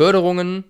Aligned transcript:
Förderungen 0.00 0.64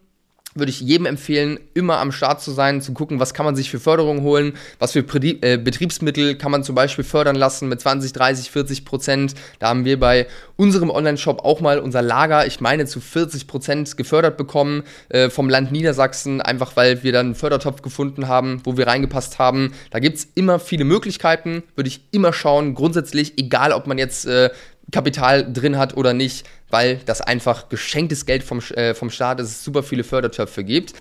würde 0.56 0.70
ich 0.70 0.80
jedem 0.80 1.06
empfehlen, 1.06 1.60
immer 1.72 1.98
am 1.98 2.10
Start 2.10 2.42
zu 2.42 2.50
sein, 2.50 2.82
zu 2.82 2.92
gucken, 2.92 3.20
was 3.20 3.32
kann 3.32 3.46
man 3.46 3.54
sich 3.54 3.70
für 3.70 3.78
Förderung 3.78 4.22
holen, 4.22 4.54
was 4.80 4.90
für 4.90 5.04
äh, 5.22 5.56
Betriebsmittel 5.56 6.34
kann 6.34 6.50
man 6.50 6.64
zum 6.64 6.74
Beispiel 6.74 7.04
fördern 7.04 7.36
lassen 7.36 7.68
mit 7.68 7.80
20, 7.80 8.12
30, 8.12 8.50
40 8.50 8.84
Prozent. 8.84 9.34
Da 9.60 9.68
haben 9.68 9.84
wir 9.84 10.00
bei 10.00 10.26
unserem 10.56 10.90
Online-Shop 10.90 11.44
auch 11.44 11.60
mal 11.60 11.78
unser 11.78 12.02
Lager, 12.02 12.44
ich 12.44 12.60
meine, 12.60 12.86
zu 12.86 13.00
40 13.00 13.46
Prozent 13.46 13.96
gefördert 13.96 14.36
bekommen 14.36 14.82
äh, 15.10 15.30
vom 15.30 15.48
Land 15.48 15.70
Niedersachsen, 15.70 16.40
einfach 16.40 16.74
weil 16.74 17.04
wir 17.04 17.12
dann 17.12 17.26
einen 17.26 17.34
Fördertopf 17.36 17.82
gefunden 17.82 18.26
haben, 18.26 18.62
wo 18.64 18.76
wir 18.76 18.88
reingepasst 18.88 19.38
haben. 19.38 19.74
Da 19.92 20.00
gibt 20.00 20.18
es 20.18 20.28
immer 20.34 20.58
viele 20.58 20.84
Möglichkeiten, 20.84 21.62
würde 21.76 21.86
ich 21.86 22.00
immer 22.10 22.32
schauen, 22.32 22.74
grundsätzlich, 22.74 23.38
egal 23.38 23.70
ob 23.70 23.86
man 23.86 23.96
jetzt 23.96 24.26
äh, 24.26 24.50
Kapital 24.90 25.52
drin 25.52 25.78
hat 25.78 25.96
oder 25.96 26.14
nicht, 26.14 26.46
weil 26.70 27.00
das 27.06 27.20
einfach 27.20 27.68
geschenktes 27.68 28.26
Geld 28.26 28.42
vom, 28.42 28.60
äh, 28.74 28.94
vom 28.94 29.10
Staat 29.10 29.40
ist, 29.40 29.48
es 29.48 29.64
super 29.64 29.82
viele 29.82 30.04
Fördertöpfe 30.04 30.64
gibt. 30.64 30.94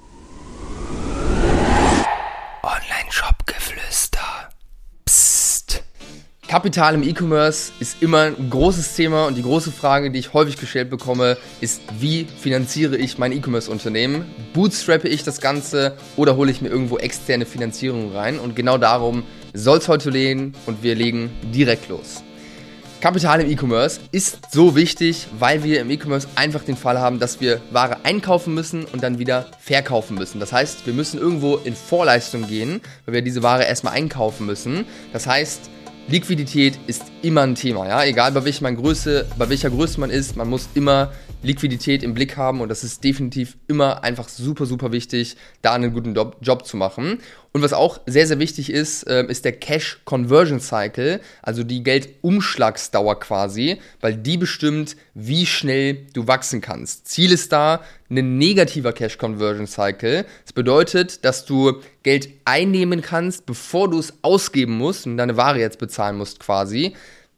Online-Shop-Geflüster. 2.63 4.49
Psst. 5.05 5.83
Kapital 6.47 6.95
im 6.95 7.03
E-Commerce 7.03 7.71
ist 7.79 8.01
immer 8.01 8.23
ein 8.23 8.49
großes 8.49 8.95
Thema 8.95 9.27
und 9.27 9.35
die 9.35 9.43
große 9.43 9.71
Frage, 9.71 10.09
die 10.11 10.19
ich 10.19 10.33
häufig 10.33 10.57
gestellt 10.57 10.89
bekomme, 10.89 11.37
ist, 11.61 11.81
wie 11.99 12.25
finanziere 12.25 12.97
ich 12.97 13.17
mein 13.17 13.31
E-Commerce-Unternehmen? 13.31 14.25
Bootstrappe 14.53 15.07
ich 15.07 15.23
das 15.23 15.41
Ganze 15.41 15.95
oder 16.15 16.35
hole 16.35 16.51
ich 16.51 16.61
mir 16.61 16.69
irgendwo 16.69 16.97
externe 16.97 17.45
Finanzierung 17.45 18.15
rein? 18.15 18.39
Und 18.39 18.55
genau 18.55 18.77
darum 18.77 19.23
soll 19.53 19.77
es 19.77 19.87
heute 19.87 20.11
gehen 20.11 20.55
und 20.65 20.83
wir 20.83 20.95
legen 20.95 21.29
direkt 21.53 21.87
los. 21.89 22.23
Kapital 23.01 23.39
im 23.39 23.49
E-Commerce 23.49 24.01
ist 24.11 24.39
so 24.51 24.75
wichtig, 24.75 25.27
weil 25.39 25.63
wir 25.63 25.79
im 25.79 25.89
E-Commerce 25.89 26.27
einfach 26.35 26.65
den 26.65 26.75
Fall 26.75 26.99
haben, 26.99 27.17
dass 27.17 27.39
wir 27.39 27.61
Ware 27.71 28.03
einkaufen 28.03 28.53
müssen 28.53 28.83
und 28.83 29.01
dann 29.01 29.19
wieder 29.19 29.45
verkaufen 29.61 30.17
müssen. 30.17 30.41
Das 30.41 30.51
heißt, 30.51 30.85
wir 30.85 30.93
müssen 30.93 31.17
irgendwo 31.17 31.55
in 31.55 31.75
Vorleistung 31.75 32.45
gehen, 32.45 32.81
weil 33.05 33.13
wir 33.13 33.21
diese 33.21 33.41
Ware 33.41 33.63
erstmal 33.63 33.93
einkaufen 33.93 34.45
müssen. 34.45 34.83
Das 35.13 35.27
heißt, 35.27 35.69
Liquidität 36.09 36.77
ist 36.87 37.03
immer 37.21 37.43
ein 37.43 37.55
Thema, 37.55 37.87
ja. 37.87 38.03
Egal 38.03 38.33
bei 38.33 38.43
welcher, 38.43 38.69
Größe, 38.69 39.27
bei 39.37 39.47
welcher 39.47 39.69
Größe 39.69 39.97
man 40.01 40.09
ist, 40.09 40.35
man 40.35 40.49
muss 40.49 40.67
immer 40.73 41.13
Liquidität 41.41 42.03
im 42.03 42.13
Blick 42.13 42.35
haben 42.35 42.59
und 42.59 42.69
das 42.69 42.83
ist 42.83 43.03
definitiv 43.03 43.57
immer 43.67 44.03
einfach 44.03 44.27
super, 44.27 44.65
super 44.65 44.91
wichtig, 44.91 45.37
da 45.61 45.73
einen 45.73 45.93
guten 45.93 46.13
Job, 46.13 46.65
zu 46.65 46.75
machen. 46.75 47.19
Und 47.53 47.61
was 47.61 47.71
auch 47.73 48.01
sehr, 48.05 48.27
sehr 48.27 48.39
wichtig 48.39 48.69
ist, 48.69 49.03
äh, 49.03 49.25
ist 49.25 49.45
der 49.45 49.53
Cash 49.53 50.01
Conversion 50.03 50.59
Cycle, 50.59 51.21
also 51.41 51.63
die 51.63 51.81
Geldumschlagsdauer 51.83 53.19
quasi, 53.19 53.79
weil 54.01 54.15
die 54.15 54.37
bestimmt, 54.37 54.97
wie 55.13 55.45
schnell 55.45 56.05
du 56.13 56.27
wachsen 56.27 56.59
kannst. 56.59 57.07
Ziel 57.07 57.31
ist 57.31 57.51
da 57.51 57.81
ein 58.09 58.37
negativer 58.37 58.91
Cash 58.91 59.17
Conversion 59.17 59.67
Cycle. 59.67 60.25
Das 60.43 60.53
bedeutet, 60.53 61.23
dass 61.23 61.45
du 61.45 61.81
Geld 62.03 62.29
einnehmen 62.43 63.01
kannst, 63.01 63.45
bevor 63.45 63.89
du 63.89 63.99
es 63.99 64.13
ausgeben 64.21 64.77
musst 64.77 65.07
und 65.07 65.17
deine 65.17 65.37
Ware 65.37 65.59
jetzt 65.59 65.79
bezahlen 65.79 66.17
musst 66.17 66.39
quasi. 66.39 66.95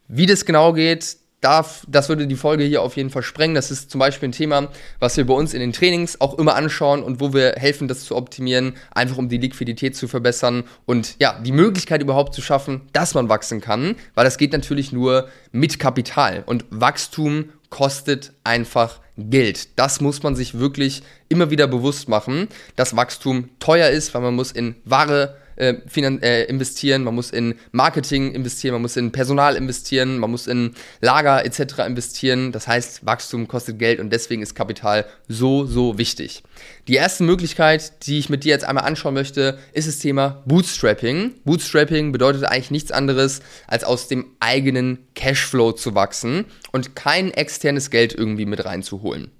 Wie 0.07 0.25
das 0.25 0.43
genau 0.43 0.73
geht, 0.73 1.17
darf, 1.41 1.85
das 1.87 2.07
würde 2.07 2.27
die 2.27 2.35
Folge 2.35 2.63
hier 2.63 2.81
auf 2.81 2.95
jeden 2.95 3.09
Fall 3.09 3.23
sprengen. 3.23 3.55
Das 3.55 3.71
ist 3.71 3.91
zum 3.91 3.99
Beispiel 3.99 4.29
ein 4.29 4.33
Thema, 4.33 4.69
was 4.99 5.17
wir 5.17 5.25
bei 5.25 5.33
uns 5.33 5.53
in 5.53 5.59
den 5.59 5.73
Trainings 5.73 6.21
auch 6.21 6.37
immer 6.37 6.55
anschauen 6.55 7.03
und 7.03 7.19
wo 7.19 7.33
wir 7.33 7.53
helfen, 7.57 7.87
das 7.87 8.05
zu 8.05 8.15
optimieren, 8.15 8.75
einfach 8.91 9.17
um 9.17 9.27
die 9.27 9.39
Liquidität 9.39 9.95
zu 9.95 10.07
verbessern 10.07 10.63
und 10.85 11.15
ja, 11.19 11.39
die 11.39 11.51
Möglichkeit 11.51 12.01
überhaupt 12.01 12.33
zu 12.33 12.41
schaffen, 12.41 12.81
dass 12.93 13.15
man 13.15 13.27
wachsen 13.27 13.59
kann, 13.59 13.95
weil 14.13 14.23
das 14.23 14.37
geht 14.37 14.53
natürlich 14.53 14.91
nur 14.91 15.27
mit 15.51 15.79
Kapital 15.79 16.43
und 16.45 16.65
Wachstum 16.69 17.49
kostet 17.69 18.33
einfach 18.43 18.99
Geld. 19.17 19.79
Das 19.79 20.01
muss 20.01 20.23
man 20.23 20.35
sich 20.35 20.59
wirklich 20.59 21.01
immer 21.29 21.49
wieder 21.49 21.67
bewusst 21.67 22.07
machen, 22.07 22.47
dass 22.75 22.95
Wachstum 22.95 23.49
teuer 23.59 23.89
ist, 23.89 24.13
weil 24.13 24.21
man 24.21 24.35
muss 24.35 24.51
in 24.51 24.75
Ware 24.85 25.37
äh, 25.55 25.75
äh, 25.95 26.43
investieren, 26.45 27.03
man 27.03 27.15
muss 27.15 27.31
in 27.31 27.55
Marketing 27.71 28.31
investieren, 28.31 28.73
man 28.73 28.81
muss 28.83 28.97
in 28.97 29.11
Personal 29.11 29.55
investieren, 29.55 30.17
man 30.17 30.31
muss 30.31 30.47
in 30.47 30.73
Lager 31.01 31.45
etc. 31.45 31.79
investieren. 31.87 32.51
Das 32.51 32.67
heißt, 32.67 33.05
Wachstum 33.05 33.47
kostet 33.47 33.79
Geld 33.79 33.99
und 33.99 34.11
deswegen 34.11 34.41
ist 34.41 34.55
Kapital 34.55 35.05
so, 35.27 35.65
so 35.65 35.97
wichtig. 35.97 36.43
Die 36.87 36.95
erste 36.95 37.23
Möglichkeit, 37.23 38.07
die 38.07 38.19
ich 38.19 38.29
mit 38.29 38.43
dir 38.43 38.49
jetzt 38.49 38.65
einmal 38.65 38.85
anschauen 38.85 39.13
möchte, 39.13 39.57
ist 39.73 39.87
das 39.87 39.99
Thema 39.99 40.41
Bootstrapping. 40.45 41.35
Bootstrapping 41.45 42.11
bedeutet 42.11 42.45
eigentlich 42.45 42.71
nichts 42.71 42.91
anderes, 42.91 43.41
als 43.67 43.83
aus 43.83 44.07
dem 44.07 44.25
eigenen 44.39 44.99
Cashflow 45.15 45.73
zu 45.73 45.95
wachsen 45.95 46.45
und 46.71 46.95
kein 46.95 47.31
externes 47.31 47.89
Geld 47.89 48.13
irgendwie 48.13 48.45
mit 48.45 48.65
reinzuholen. 48.65 49.31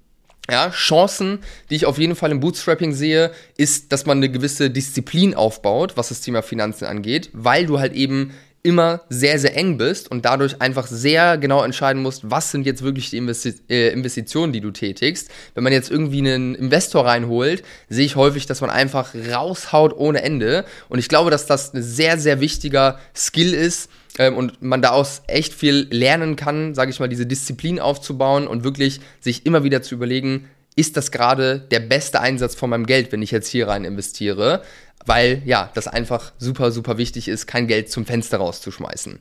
Ja, 0.50 0.70
Chancen, 0.70 1.38
die 1.70 1.76
ich 1.76 1.86
auf 1.86 1.98
jeden 1.98 2.16
Fall 2.16 2.32
im 2.32 2.40
Bootstrapping 2.40 2.92
sehe, 2.92 3.30
ist, 3.56 3.92
dass 3.92 4.06
man 4.06 4.18
eine 4.18 4.30
gewisse 4.30 4.70
Disziplin 4.70 5.34
aufbaut, 5.34 5.96
was 5.96 6.08
das 6.08 6.20
Thema 6.20 6.42
Finanzen 6.42 6.84
angeht, 6.86 7.30
weil 7.32 7.66
du 7.66 7.78
halt 7.78 7.92
eben 7.92 8.32
immer 8.62 9.00
sehr, 9.08 9.38
sehr 9.38 9.56
eng 9.56 9.76
bist 9.76 10.10
und 10.10 10.24
dadurch 10.24 10.60
einfach 10.60 10.86
sehr 10.86 11.36
genau 11.36 11.64
entscheiden 11.64 12.00
musst, 12.00 12.30
was 12.30 12.52
sind 12.52 12.64
jetzt 12.64 12.82
wirklich 12.82 13.10
die 13.10 13.16
Investi 13.16 13.54
äh, 13.68 13.88
Investitionen, 13.92 14.52
die 14.52 14.60
du 14.60 14.70
tätigst. 14.70 15.30
Wenn 15.54 15.64
man 15.64 15.72
jetzt 15.72 15.90
irgendwie 15.90 16.20
einen 16.20 16.54
Investor 16.54 17.04
reinholt, 17.04 17.64
sehe 17.88 18.06
ich 18.06 18.14
häufig, 18.14 18.46
dass 18.46 18.60
man 18.60 18.70
einfach 18.70 19.14
raushaut 19.32 19.96
ohne 19.96 20.22
Ende. 20.22 20.64
Und 20.88 21.00
ich 21.00 21.08
glaube, 21.08 21.30
dass 21.30 21.46
das 21.46 21.74
ein 21.74 21.82
sehr, 21.82 22.18
sehr 22.18 22.40
wichtiger 22.40 23.00
Skill 23.14 23.52
ist, 23.52 23.90
ähm, 24.18 24.36
und 24.36 24.60
man 24.62 24.82
daraus 24.82 25.22
echt 25.26 25.54
viel 25.54 25.88
lernen 25.90 26.36
kann, 26.36 26.74
sage 26.74 26.90
ich 26.90 27.00
mal, 27.00 27.08
diese 27.08 27.26
Disziplin 27.26 27.80
aufzubauen 27.80 28.46
und 28.46 28.62
wirklich 28.62 29.00
sich 29.20 29.46
immer 29.46 29.64
wieder 29.64 29.82
zu 29.82 29.94
überlegen, 29.94 30.50
ist 30.74 30.96
das 30.96 31.10
gerade 31.10 31.60
der 31.70 31.80
beste 31.80 32.20
Einsatz 32.20 32.54
von 32.54 32.70
meinem 32.70 32.86
Geld, 32.86 33.12
wenn 33.12 33.22
ich 33.22 33.30
jetzt 33.30 33.48
hier 33.48 33.68
rein 33.68 33.84
investiere? 33.84 34.62
Weil 35.04 35.42
ja, 35.44 35.70
das 35.74 35.88
einfach 35.88 36.32
super, 36.38 36.70
super 36.70 36.98
wichtig 36.98 37.28
ist, 37.28 37.46
kein 37.46 37.66
Geld 37.66 37.90
zum 37.90 38.06
Fenster 38.06 38.38
rauszuschmeißen. 38.38 39.18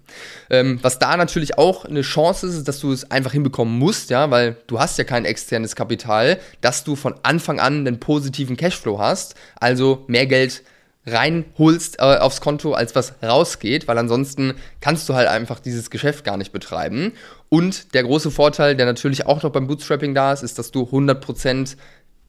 Ähm, 0.50 0.80
was 0.82 1.00
da 1.00 1.18
natürlich 1.18 1.58
auch 1.58 1.86
eine 1.86 2.02
Chance 2.02 2.48
ist, 2.48 2.56
ist, 2.56 2.68
dass 2.68 2.80
du 2.80 2.92
es 2.92 3.10
einfach 3.10 3.32
hinbekommen 3.32 3.78
musst, 3.78 4.10
ja, 4.10 4.30
weil 4.30 4.58
du 4.68 4.80
hast 4.80 4.98
ja 4.98 5.04
kein 5.04 5.26
externes 5.26 5.76
Kapital, 5.76 6.40
dass 6.62 6.84
du 6.84 6.96
von 6.96 7.16
Anfang 7.24 7.60
an 7.60 7.80
einen 7.88 8.00
positiven 8.00 8.58
Cashflow 8.58 9.00
hast, 9.00 9.36
also 9.60 10.04
mehr 10.08 10.28
Geld 10.28 10.64
reinholst 11.08 12.00
äh, 12.00 12.18
aufs 12.18 12.42
Konto, 12.42 12.74
als 12.74 12.96
was 12.96 13.14
rausgeht, 13.24 13.88
weil 13.88 13.98
ansonsten 13.98 14.54
kannst 14.82 15.10
du 15.10 15.16
halt 15.16 15.28
einfach 15.28 15.60
dieses 15.60 15.90
Geschäft 15.90 16.24
gar 16.24 16.38
nicht 16.38 16.52
betreiben. 16.52 17.14
Und 17.50 17.94
der 17.94 18.04
große 18.04 18.32
Vorteil, 18.32 18.76
der 18.76 18.86
natürlich 18.86 19.26
auch 19.26 19.42
noch 19.42 19.52
beim 19.52 19.68
Bootstrapping 19.68 20.14
da 20.14 20.32
ist, 20.32 20.44
ist, 20.44 20.60
dass 20.60 20.72
du 20.72 20.84
100% 20.84 21.76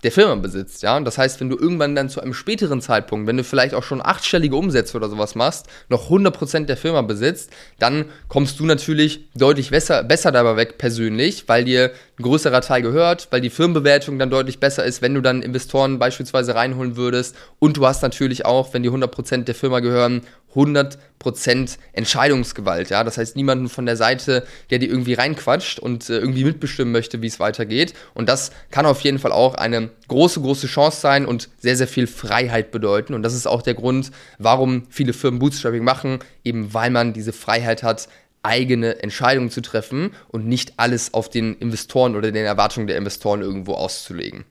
der 0.02 0.12
Firma 0.12 0.34
besitzt, 0.34 0.82
ja. 0.82 0.96
Und 0.96 1.04
das 1.04 1.18
heißt, 1.18 1.40
wenn 1.40 1.48
du 1.48 1.56
irgendwann 1.56 1.94
dann 1.94 2.08
zu 2.08 2.20
einem 2.20 2.34
späteren 2.34 2.80
Zeitpunkt, 2.80 3.26
wenn 3.26 3.36
du 3.36 3.44
vielleicht 3.44 3.74
auch 3.74 3.84
schon 3.84 4.04
achtstellige 4.04 4.56
Umsätze 4.56 4.96
oder 4.96 5.08
sowas 5.08 5.34
machst, 5.34 5.66
noch 5.88 6.10
100% 6.10 6.66
der 6.66 6.76
Firma 6.76 7.02
besitzt, 7.02 7.50
dann 7.78 8.06
kommst 8.28 8.58
du 8.58 8.66
natürlich 8.66 9.28
deutlich 9.34 9.70
besser, 9.70 10.02
besser 10.02 10.32
dabei 10.32 10.56
weg 10.56 10.78
persönlich, 10.78 11.44
weil 11.48 11.64
dir 11.64 11.92
ein 12.18 12.22
größerer 12.22 12.60
Teil 12.60 12.82
gehört, 12.82 13.28
weil 13.30 13.40
die 13.40 13.50
Firmenbewertung 13.50 14.18
dann 14.18 14.30
deutlich 14.30 14.58
besser 14.58 14.84
ist, 14.84 15.02
wenn 15.02 15.14
du 15.14 15.20
dann 15.20 15.42
Investoren 15.42 15.98
beispielsweise 15.98 16.54
reinholen 16.54 16.96
würdest. 16.96 17.36
Und 17.60 17.76
du 17.76 17.86
hast 17.86 18.02
natürlich 18.02 18.44
auch, 18.44 18.74
wenn 18.74 18.82
die 18.82 18.90
100% 18.90 19.44
der 19.44 19.54
Firma 19.54 19.80
gehören, 19.80 20.22
100% 20.54 21.78
Entscheidungsgewalt. 21.92 22.90
Ja? 22.90 23.04
Das 23.04 23.18
heißt, 23.18 23.36
niemanden 23.36 23.68
von 23.68 23.86
der 23.86 23.96
Seite, 23.96 24.46
der 24.70 24.78
dir 24.78 24.88
irgendwie 24.88 25.14
reinquatscht 25.14 25.78
und 25.78 26.08
äh, 26.10 26.18
irgendwie 26.18 26.44
mitbestimmen 26.44 26.92
möchte, 26.92 27.22
wie 27.22 27.26
es 27.26 27.40
weitergeht. 27.40 27.94
Und 28.14 28.28
das 28.28 28.52
kann 28.70 28.86
auf 28.86 29.00
jeden 29.00 29.18
Fall 29.18 29.32
auch 29.32 29.54
eine 29.54 29.90
große, 30.08 30.40
große 30.40 30.66
Chance 30.66 31.00
sein 31.00 31.26
und 31.26 31.48
sehr, 31.58 31.76
sehr 31.76 31.88
viel 31.88 32.06
Freiheit 32.06 32.70
bedeuten. 32.70 33.14
Und 33.14 33.22
das 33.22 33.34
ist 33.34 33.46
auch 33.46 33.62
der 33.62 33.74
Grund, 33.74 34.10
warum 34.38 34.84
viele 34.90 35.12
Firmen 35.12 35.38
Bootstrapping 35.38 35.84
machen, 35.84 36.18
eben 36.44 36.74
weil 36.74 36.90
man 36.90 37.12
diese 37.12 37.32
Freiheit 37.32 37.82
hat, 37.82 38.08
eigene 38.42 39.02
Entscheidungen 39.02 39.50
zu 39.50 39.60
treffen 39.60 40.10
und 40.28 40.46
nicht 40.46 40.74
alles 40.76 41.14
auf 41.14 41.28
den 41.28 41.54
Investoren 41.54 42.16
oder 42.16 42.32
den 42.32 42.44
Erwartungen 42.44 42.86
der 42.86 42.96
Investoren 42.96 43.40
irgendwo 43.40 43.74
auszulegen. 43.74 44.44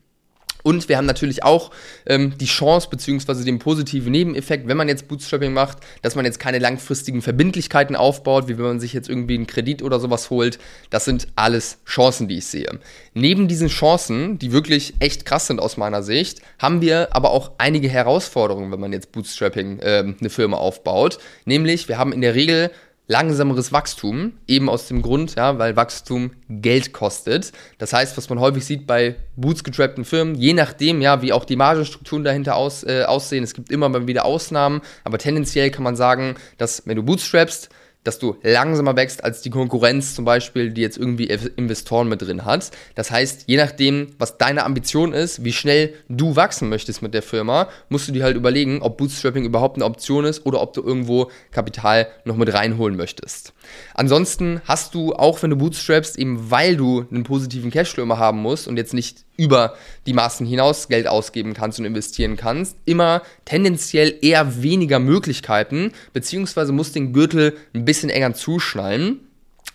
Und 0.64 0.90
wir 0.90 0.98
haben 0.98 1.06
natürlich 1.06 1.44
auch 1.44 1.72
ähm, 2.06 2.38
die 2.38 2.46
Chance 2.46 2.88
beziehungsweise 2.90 3.46
den 3.46 3.60
positiven 3.60 4.12
Nebeneffekt, 4.12 4.68
wenn 4.68 4.78
man 4.78 4.88
jetzt 4.88 5.08
Bootstrapping 5.08 5.54
macht, 5.54 5.80
dass 6.02 6.16
man 6.16 6.26
jetzt 6.26 6.40
keine 6.40 6.60
langfristigen 6.60 7.22
Verbindlichkeiten 7.22 7.96
aufbaut, 7.96 8.48
wie 8.48 8.58
wenn 8.58 8.66
man 8.66 8.80
sich 8.80 8.94
jetzt 8.94 9.10
irgendwie 9.10 9.36
einen 9.36 9.48
Kredit 9.48 9.82
oder 9.84 10.00
sowas 10.00 10.30
holt. 10.30 10.60
Das 10.90 11.06
sind 11.06 11.28
alles 11.36 11.80
Chancen, 11.86 12.28
die 12.28 12.38
ich 12.38 12.46
sehe. 12.46 12.80
Neben 13.14 13.48
diesen 13.48 13.68
Chancen, 13.68 14.40
die 14.40 14.52
wirklich 14.52 14.94
echt 15.00 15.26
krass 15.26 15.48
sind 15.48 15.60
aus 15.60 15.78
meiner 15.78 16.04
Sicht, 16.04 16.42
haben 16.60 16.82
wir 16.82 17.16
aber 17.16 17.32
auch 17.32 17.52
einige 17.58 17.90
Herausforderungen, 17.90 18.72
wenn 18.72 18.80
man 18.80 18.94
jetzt 18.94 19.12
Bootstrapping 19.12 19.80
äh, 19.80 20.14
eine 20.20 20.30
Firma 20.30 20.58
aufbaut. 20.58 21.20
Nämlich, 21.46 21.88
wir 21.88 21.98
haben 21.98 22.14
in 22.14 22.22
der 22.22 22.36
Regel 22.36 22.72
langsameres 23.12 23.74
Wachstum, 23.74 24.32
eben 24.48 24.70
aus 24.70 24.88
dem 24.88 25.02
Grund, 25.02 25.36
ja, 25.36 25.60
weil 25.60 25.76
Wachstum 25.76 26.32
Geld 26.48 26.94
kostet. 26.94 27.52
Das 27.78 27.92
heißt, 27.92 28.16
was 28.18 28.30
man 28.30 28.40
häufig 28.40 28.66
sieht 28.66 28.88
bei 28.88 29.18
bootsgetrappten 29.36 30.06
Firmen, 30.06 30.36
je 30.36 30.54
nachdem, 30.54 31.02
ja, 31.02 31.22
wie 31.22 31.34
auch 31.34 31.44
die 31.44 31.58
Margenstrukturen 31.58 32.24
dahinter 32.24 32.56
aus, 32.56 32.84
äh, 32.84 33.04
aussehen, 33.04 33.44
es 33.44 33.54
gibt 33.54 33.70
immer 33.70 33.90
mal 33.90 34.08
wieder 34.08 34.24
Ausnahmen, 34.24 34.82
aber 35.04 35.18
tendenziell 35.18 35.72
kann 35.72 35.84
man 35.84 35.98
sagen, 35.98 36.36
dass 36.58 36.84
wenn 36.86 36.96
du 36.96 37.04
bootstrappst, 37.04 37.70
dass 38.04 38.20
du 38.20 38.38
langsamer 38.42 38.96
wächst 38.96 39.24
als 39.24 39.42
die 39.42 39.50
Konkurrenz 39.50 40.16
zum 40.16 40.26
Beispiel, 40.26 40.72
die 40.72 40.82
jetzt 40.82 40.98
irgendwie 40.98 41.26
Investoren 41.26 42.08
mit 42.08 42.22
drin 42.22 42.46
hat. 42.46 42.72
Das 42.96 43.12
heißt, 43.12 43.44
je 43.48 43.58
nachdem, 43.58 44.08
was 44.18 44.38
deine 44.38 44.66
Ambition 44.66 45.14
ist, 45.14 45.44
wie 45.44 45.54
schnell 45.54 45.94
du 46.10 46.36
wachsen 46.36 46.70
möchtest 46.70 47.02
mit 47.02 47.14
der 47.14 47.22
Firma, 47.22 47.70
musst 47.90 48.08
du 48.08 48.12
dir 48.12 48.24
halt 48.24 48.36
überlegen, 48.36 48.82
ob 48.82 48.98
Bootstrapping 48.98 49.46
überhaupt 49.46 49.78
eine 49.78 49.86
Option 49.86 50.26
ist 50.26 50.46
oder 50.46 50.62
ob 50.62 50.74
du 50.74 50.82
irgendwo 50.82 51.30
Kapital 51.52 52.08
noch 52.26 52.36
mit 52.36 52.54
reinholen 52.54 52.96
möchtest. 52.96 53.54
Ansonsten 53.94 54.62
hast 54.66 54.96
du, 54.96 55.14
auch 55.14 55.42
wenn 55.44 55.52
du 55.52 55.56
bootstrappst, 55.56 56.18
eben 56.18 56.50
weil 56.50 56.76
du 56.76 57.06
einen 57.12 57.24
positiven 57.24 57.72
Cashflow 57.72 58.04
immer 58.04 58.18
haben 58.18 58.42
musst 58.42 58.68
und 58.68 58.78
jetzt 58.78 58.94
nicht 58.94 59.26
über 59.42 59.74
die 60.06 60.14
Maßen 60.14 60.46
hinaus 60.46 60.88
Geld 60.88 61.08
ausgeben 61.08 61.56
kannst 61.56 61.80
und 61.80 61.86
investieren 61.86 62.38
kannst, 62.38 62.78
immer 62.86 63.24
tendenziell 63.44 64.14
eher 64.22 64.62
weniger 64.62 65.00
Möglichkeiten, 65.00 65.94
beziehungsweise 66.14 66.72
musst 66.72 66.96
den 66.96 67.12
Gürtel 67.12 67.58
ein 67.74 67.84
bisschen 67.84 68.12
enger 68.12 68.34
zuschnallen 68.34 69.22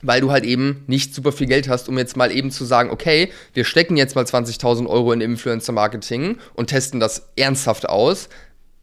weil 0.02 0.20
du 0.20 0.30
halt 0.30 0.44
eben 0.44 0.84
nicht 0.86 1.14
super 1.14 1.32
viel 1.32 1.46
Geld 1.46 1.68
hast, 1.68 1.88
um 1.88 1.96
jetzt 1.96 2.18
mal 2.18 2.30
eben 2.30 2.50
zu 2.50 2.66
sagen, 2.66 2.90
okay, 2.90 3.32
wir 3.54 3.64
stecken 3.64 3.96
jetzt 3.96 4.14
mal 4.14 4.24
20.000 4.24 4.86
Euro 4.86 5.10
in 5.10 5.22
Influencer-Marketing 5.22 6.36
und 6.54 6.66
testen 6.68 7.00
das 7.00 7.30
ernsthaft 7.34 7.88
aus, 7.88 8.28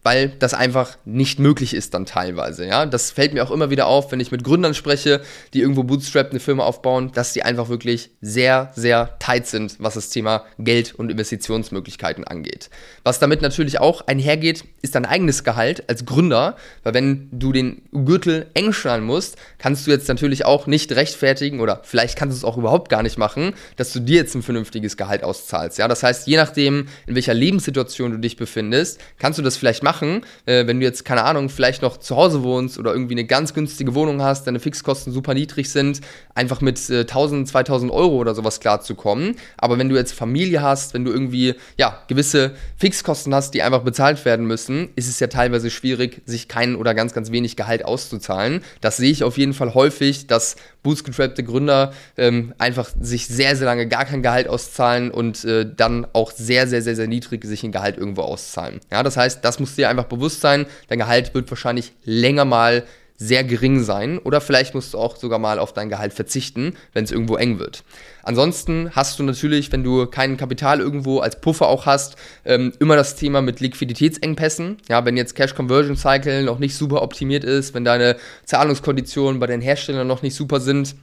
weil 0.04 0.28
das 0.38 0.52
einfach 0.52 0.98
nicht 1.06 1.38
möglich 1.38 1.72
ist 1.74 1.94
dann 1.94 2.04
teilweise, 2.04 2.66
ja. 2.66 2.84
Das 2.84 3.10
fällt 3.10 3.32
mir 3.32 3.42
auch 3.42 3.50
immer 3.50 3.70
wieder 3.70 3.86
auf, 3.86 4.12
wenn 4.12 4.20
ich 4.20 4.30
mit 4.30 4.44
Gründern 4.44 4.74
spreche, 4.74 5.22
die 5.54 5.62
irgendwo 5.62 5.82
Bootstrap 5.82 6.30
eine 6.30 6.40
Firma 6.40 6.64
aufbauen, 6.64 7.10
dass 7.12 7.32
die 7.32 7.42
einfach 7.42 7.70
wirklich 7.70 8.10
sehr, 8.20 8.70
sehr 8.76 9.18
tight 9.18 9.46
sind, 9.46 9.76
was 9.78 9.94
das 9.94 10.10
Thema 10.10 10.44
Geld 10.58 10.94
und 10.94 11.10
Investitionsmöglichkeiten 11.10 12.24
angeht. 12.24 12.68
Was 13.02 13.18
damit 13.18 13.40
natürlich 13.40 13.80
auch 13.80 14.06
einhergeht, 14.06 14.64
ist 14.82 14.94
dein 14.94 15.06
eigenes 15.06 15.42
Gehalt 15.42 15.88
als 15.88 16.04
Gründer, 16.04 16.56
weil 16.82 16.92
wenn 16.92 17.28
du 17.32 17.52
den 17.52 17.82
Gürtel 17.92 18.46
eng 18.52 18.74
schnallen 18.74 19.04
musst, 19.04 19.36
kannst 19.56 19.86
du 19.86 19.90
jetzt 19.90 20.08
natürlich 20.08 20.44
auch 20.44 20.66
nicht 20.66 20.92
rechtfertigen 20.92 21.60
oder 21.60 21.80
vielleicht 21.82 22.18
kannst 22.18 22.36
du 22.36 22.38
es 22.38 22.44
auch 22.44 22.58
überhaupt 22.58 22.90
gar 22.90 23.02
nicht 23.02 23.16
machen, 23.16 23.54
dass 23.76 23.92
du 23.94 24.00
dir 24.00 24.16
jetzt 24.16 24.34
ein 24.34 24.42
vernünftiges 24.42 24.98
Gehalt 24.98 25.24
auszahlst, 25.24 25.78
ja. 25.78 25.88
Das 25.88 26.02
heißt, 26.02 26.26
je 26.26 26.36
nachdem, 26.36 26.88
in 27.06 27.14
welcher 27.14 27.32
Lebenssituation 27.32 28.10
du 28.10 28.18
dich 28.18 28.36
befindest, 28.36 29.00
kannst 29.18 29.38
du 29.38 29.42
das 29.42 29.56
vielleicht 29.56 29.82
machen 29.82 29.93
machen, 29.94 30.22
äh, 30.46 30.66
wenn 30.66 30.80
du 30.80 30.86
jetzt, 30.86 31.04
keine 31.04 31.22
Ahnung, 31.24 31.48
vielleicht 31.48 31.82
noch 31.82 31.98
zu 31.98 32.16
Hause 32.16 32.42
wohnst 32.42 32.78
oder 32.78 32.92
irgendwie 32.92 33.14
eine 33.14 33.24
ganz 33.24 33.54
günstige 33.54 33.94
Wohnung 33.94 34.22
hast, 34.22 34.46
deine 34.46 34.58
Fixkosten 34.58 35.12
super 35.12 35.34
niedrig 35.34 35.70
sind, 35.70 36.00
einfach 36.34 36.60
mit 36.60 36.90
äh, 36.90 37.00
1000, 37.00 37.48
2000 37.48 37.92
Euro 37.92 38.16
oder 38.16 38.34
sowas 38.34 38.60
klarzukommen. 38.60 39.36
Aber 39.56 39.78
wenn 39.78 39.88
du 39.88 39.94
jetzt 39.94 40.12
Familie 40.12 40.62
hast, 40.62 40.94
wenn 40.94 41.04
du 41.04 41.12
irgendwie, 41.12 41.54
ja, 41.78 42.02
gewisse 42.08 42.54
Fixkosten 42.76 43.34
hast, 43.34 43.54
die 43.54 43.62
einfach 43.62 43.82
bezahlt 43.82 44.24
werden 44.24 44.46
müssen, 44.46 44.88
ist 44.96 45.08
es 45.08 45.20
ja 45.20 45.28
teilweise 45.28 45.70
schwierig, 45.70 46.22
sich 46.26 46.48
kein 46.48 46.74
oder 46.76 46.94
ganz, 46.94 47.14
ganz 47.14 47.30
wenig 47.30 47.56
Gehalt 47.56 47.84
auszuzahlen. 47.84 48.62
Das 48.80 48.96
sehe 48.96 49.10
ich 49.10 49.22
auf 49.22 49.38
jeden 49.38 49.54
Fall 49.54 49.74
häufig, 49.74 50.26
dass 50.26 50.56
bootstrappte 50.82 51.42
Gründer 51.42 51.92
ähm, 52.16 52.54
einfach 52.58 52.90
sich 53.00 53.26
sehr, 53.26 53.56
sehr 53.56 53.66
lange 53.66 53.88
gar 53.88 54.04
kein 54.04 54.22
Gehalt 54.22 54.48
auszahlen 54.48 55.10
und 55.10 55.44
äh, 55.44 55.66
dann 55.74 56.06
auch 56.12 56.30
sehr, 56.30 56.68
sehr, 56.68 56.82
sehr, 56.82 56.94
sehr 56.94 57.06
niedrig 57.06 57.44
sich 57.44 57.62
ein 57.64 57.72
Gehalt 57.72 57.96
irgendwo 57.96 58.22
auszahlen. 58.22 58.80
Ja, 58.92 59.02
das 59.02 59.16
heißt, 59.16 59.44
das 59.44 59.58
musst 59.58 59.78
du 59.78 59.82
dir 59.84 59.90
einfach 59.90 60.04
bewusst 60.04 60.40
sein. 60.40 60.66
Dein 60.88 60.98
Gehalt 60.98 61.34
wird 61.34 61.50
wahrscheinlich 61.50 61.92
länger 62.04 62.44
mal 62.44 62.84
sehr 63.16 63.44
gering 63.44 63.82
sein 63.82 64.18
oder 64.18 64.40
vielleicht 64.40 64.74
musst 64.74 64.94
du 64.94 64.98
auch 64.98 65.16
sogar 65.16 65.38
mal 65.38 65.58
auf 65.58 65.72
dein 65.72 65.88
Gehalt 65.88 66.12
verzichten, 66.12 66.74
wenn 66.92 67.04
es 67.04 67.12
irgendwo 67.12 67.36
eng 67.36 67.58
wird. 67.58 67.84
Ansonsten 68.22 68.90
hast 68.92 69.18
du 69.18 69.22
natürlich, 69.22 69.70
wenn 69.70 69.84
du 69.84 70.06
kein 70.06 70.36
Kapital 70.36 70.80
irgendwo 70.80 71.20
als 71.20 71.40
Puffer 71.40 71.68
auch 71.68 71.86
hast, 71.86 72.16
ähm, 72.44 72.72
immer 72.80 72.96
das 72.96 73.14
Thema 73.14 73.40
mit 73.40 73.60
Liquiditätsengpässen. 73.60 74.78
Ja, 74.88 75.04
wenn 75.04 75.16
jetzt 75.16 75.34
Cash 75.34 75.54
Conversion 75.54 75.96
Cycle 75.96 76.42
noch 76.42 76.58
nicht 76.58 76.76
super 76.76 77.02
optimiert 77.02 77.44
ist, 77.44 77.72
wenn 77.74 77.84
deine 77.84 78.16
Zahlungskonditionen 78.44 79.38
bei 79.38 79.46
den 79.46 79.60
Herstellern 79.60 80.08
noch 80.08 80.22
nicht 80.22 80.34
super 80.34 80.58
sind, 80.58 80.96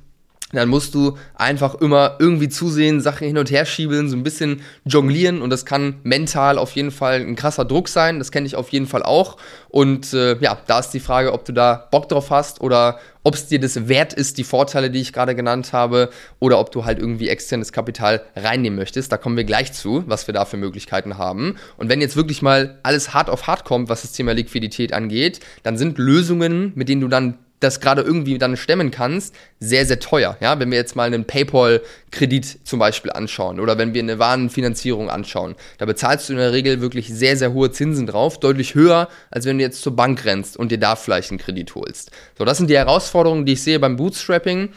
dann 0.52 0.70
musst 0.70 0.94
du 0.96 1.18
einfach 1.36 1.76
immer 1.76 2.18
irgendwie 2.20 2.50
zusehen, 2.50 3.02
Sachen 3.02 3.28
hin 3.28 3.38
und 3.38 3.52
her 3.52 3.66
schieben, 3.66 4.10
so 4.10 4.16
ein 4.16 4.24
bisschen 4.24 4.62
jonglieren 4.86 5.42
und 5.42 5.50
das 5.50 5.66
kann 5.66 5.96
mental 6.04 6.58
auf 6.58 6.72
jeden 6.72 6.92
Fall 6.92 7.22
ein 7.22 7.36
krasser 7.36 7.66
Druck 7.66 7.88
sein, 7.88 8.20
das 8.20 8.32
kenne 8.32 8.48
ich 8.48 8.56
auf 8.56 8.70
jeden 8.70 8.88
Fall 8.88 9.04
auch 9.04 9.38
und 9.70 10.14
äh, 10.14 10.38
ja, 10.40 10.58
da 10.68 10.80
ist 10.80 10.90
die 10.90 11.00
Frage, 11.00 11.34
ob 11.34 11.46
du 11.46 11.54
da 11.54 11.88
Bock 11.92 12.10
drauf 12.10 12.30
hast 12.30 12.62
oder 12.62 13.00
ob 13.24 13.36
es 13.36 13.48
dir 13.48 13.60
das 13.60 13.88
wert 13.88 14.14
ist, 14.14 14.38
die 14.38 14.44
Vorteile, 14.44 14.90
die 14.90 15.00
ich 15.00 15.14
gerade 15.14 15.36
genannt 15.36 15.74
habe, 15.74 16.10
oder 16.40 16.60
ob 16.60 16.72
du 16.72 16.86
halt 16.86 17.00
irgendwie 17.00 17.30
externes 17.30 17.72
Kapital 17.72 18.22
reinnehmen 18.36 18.78
möchtest. 18.78 19.12
Da 19.12 19.18
kommen 19.18 19.38
wir 19.38 19.44
gleich 19.44 19.74
zu, 19.74 20.04
was 20.08 20.28
wir 20.28 20.34
da 20.34 20.46
für 20.46 20.58
Möglichkeiten 20.58 21.18
haben. 21.18 21.56
Und 21.78 21.90
wenn 21.90 22.02
jetzt 22.02 22.16
wirklich 22.16 22.42
mal 22.42 22.80
alles 22.84 23.14
hart 23.14 23.30
auf 23.30 23.48
hart 23.48 23.64
kommt, 23.64 23.90
was 23.90 24.02
das 24.02 24.12
Thema 24.14 24.34
Liquidität 24.34 24.94
angeht, 24.94 25.40
dann 25.64 25.78
sind 25.78 25.98
Lösungen, 25.98 26.72
mit 26.76 26.90
denen 26.90 27.02
du 27.02 27.08
dann 27.08 27.38
das 27.62 27.80
gerade 27.80 28.02
irgendwie 28.02 28.38
dann 28.38 28.58
stemmen 28.58 28.92
kannst, 28.92 29.34
sehr, 29.60 29.86
sehr 29.86 30.00
teuer. 30.00 30.36
Ja, 30.42 30.60
wenn 30.60 30.70
wir 30.72 30.78
jetzt 30.78 30.96
mal 30.96 31.06
einen 31.06 31.26
PayPal-Kredit 31.26 32.68
zum 32.68 32.80
Beispiel 32.80 33.12
anschauen 33.12 33.60
oder 33.60 33.78
wenn 33.78 33.94
wir 33.94 34.02
eine 34.02 34.20
Warenfinanzierung 34.20 35.10
anschauen, 35.10 35.56
da 35.78 35.86
bezahlst 35.86 36.28
du 36.28 36.34
in 36.34 36.40
der 36.40 36.52
Regel 36.52 36.82
wirklich 36.82 37.08
sehr, 37.08 37.38
sehr 37.38 37.54
hohe 37.54 37.72
Zinsen 37.72 38.08
drauf, 38.08 38.40
deutlich 38.40 38.76
höher, 38.76 39.08
als 39.30 39.46
wenn 39.46 39.58
du 39.58 39.64
jetzt 39.64 39.82
zur 39.82 39.96
Bank 39.96 40.26
rennst 40.26 40.58
und 40.58 40.72
dir 40.72 40.80
da 40.80 40.96
vielleicht 40.96 41.32
einen 41.32 41.40
Kredit 41.40 41.74
holst. 41.76 42.12
So, 42.38 42.44
das 42.44 42.58
sind 42.58 42.70
die 42.70 42.78
Herausforderungen, 42.78 43.46
die 43.46 43.54
ich 43.54 43.64
sehe 43.64 43.80
beim 43.80 43.96
Bootstrapping. 43.96 44.70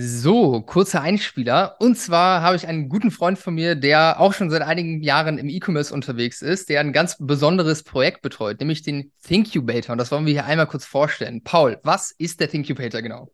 So, 0.00 0.62
kurzer 0.62 1.02
Einspieler. 1.02 1.74
Und 1.80 1.96
zwar 1.96 2.40
habe 2.40 2.54
ich 2.54 2.68
einen 2.68 2.88
guten 2.88 3.10
Freund 3.10 3.36
von 3.36 3.52
mir, 3.52 3.74
der 3.74 4.20
auch 4.20 4.32
schon 4.32 4.48
seit 4.48 4.62
einigen 4.62 5.02
Jahren 5.02 5.38
im 5.38 5.48
E-Commerce 5.48 5.92
unterwegs 5.92 6.40
ist, 6.40 6.68
der 6.68 6.78
ein 6.78 6.92
ganz 6.92 7.16
besonderes 7.18 7.82
Projekt 7.82 8.22
betreut, 8.22 8.60
nämlich 8.60 8.82
den 8.82 9.10
Thinkubator. 9.24 9.92
Und 9.92 9.98
das 9.98 10.12
wollen 10.12 10.24
wir 10.24 10.32
hier 10.32 10.44
einmal 10.44 10.68
kurz 10.68 10.86
vorstellen. 10.86 11.42
Paul, 11.42 11.80
was 11.82 12.12
ist 12.12 12.38
der 12.38 12.48
Thinkubator 12.48 13.02
genau? 13.02 13.32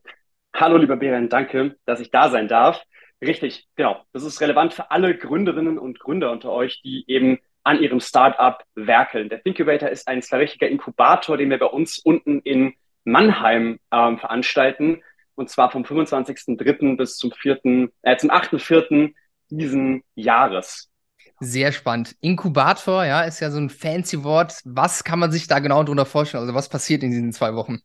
Hallo, 0.55 0.79
lieber 0.79 0.97
Beren, 0.97 1.29
danke, 1.29 1.77
dass 1.85 2.01
ich 2.01 2.11
da 2.11 2.31
sein 2.31 2.49
darf. 2.49 2.81
Richtig, 3.21 3.67
genau. 3.77 4.03
Das 4.15 4.23
ist 4.23 4.41
relevant 4.41 4.73
für 4.73 4.91
alle 4.91 5.19
Gründerinnen 5.19 5.79
und 5.79 6.01
Gründer 6.01 6.33
unter 6.33 6.51
euch, 6.51 6.81
die 6.83 7.05
eben 7.09 7.41
an 7.63 7.83
ihrem 7.83 8.01
Startup 8.01 8.65
werkeln. 8.75 9.29
Der 9.29 9.43
Thinkubator 9.43 9.91
ist 9.91 10.09
ein 10.09 10.23
zweirichtiger 10.23 10.69
Inkubator, 10.69 11.37
den 11.37 11.51
wir 11.51 11.59
bei 11.59 11.67
uns 11.67 11.99
unten 11.99 12.41
in 12.41 12.73
Mannheim 13.05 13.79
ähm, 13.93 14.19
veranstalten 14.19 15.03
und 15.37 15.51
zwar 15.51 15.71
vom 15.71 15.83
25.03. 15.83 16.97
bis 16.97 17.17
zum 17.17 17.33
4., 17.33 17.61
äh, 18.03 18.17
zum 18.17 18.31
8.04. 18.31 19.13
diesen 19.51 20.03
Jahres. 20.15 20.91
Sehr 21.41 21.73
spannend. 21.73 22.17
Inkubator, 22.21 23.05
ja, 23.05 23.23
ist 23.23 23.41
ja 23.41 23.51
so 23.51 23.59
ein 23.59 23.71
fancy 23.71 24.23
Wort. 24.23 24.61
Was 24.65 25.05
kann 25.05 25.19
man 25.19 25.33
sich 25.33 25.47
da 25.47 25.59
genau 25.59 25.83
darunter 25.83 26.07
vorstellen? 26.07 26.43
Also 26.43 26.55
was 26.55 26.69
passiert 26.69 27.03
in 27.03 27.11
diesen 27.11 27.33
zwei 27.33 27.55
Wochen? 27.55 27.81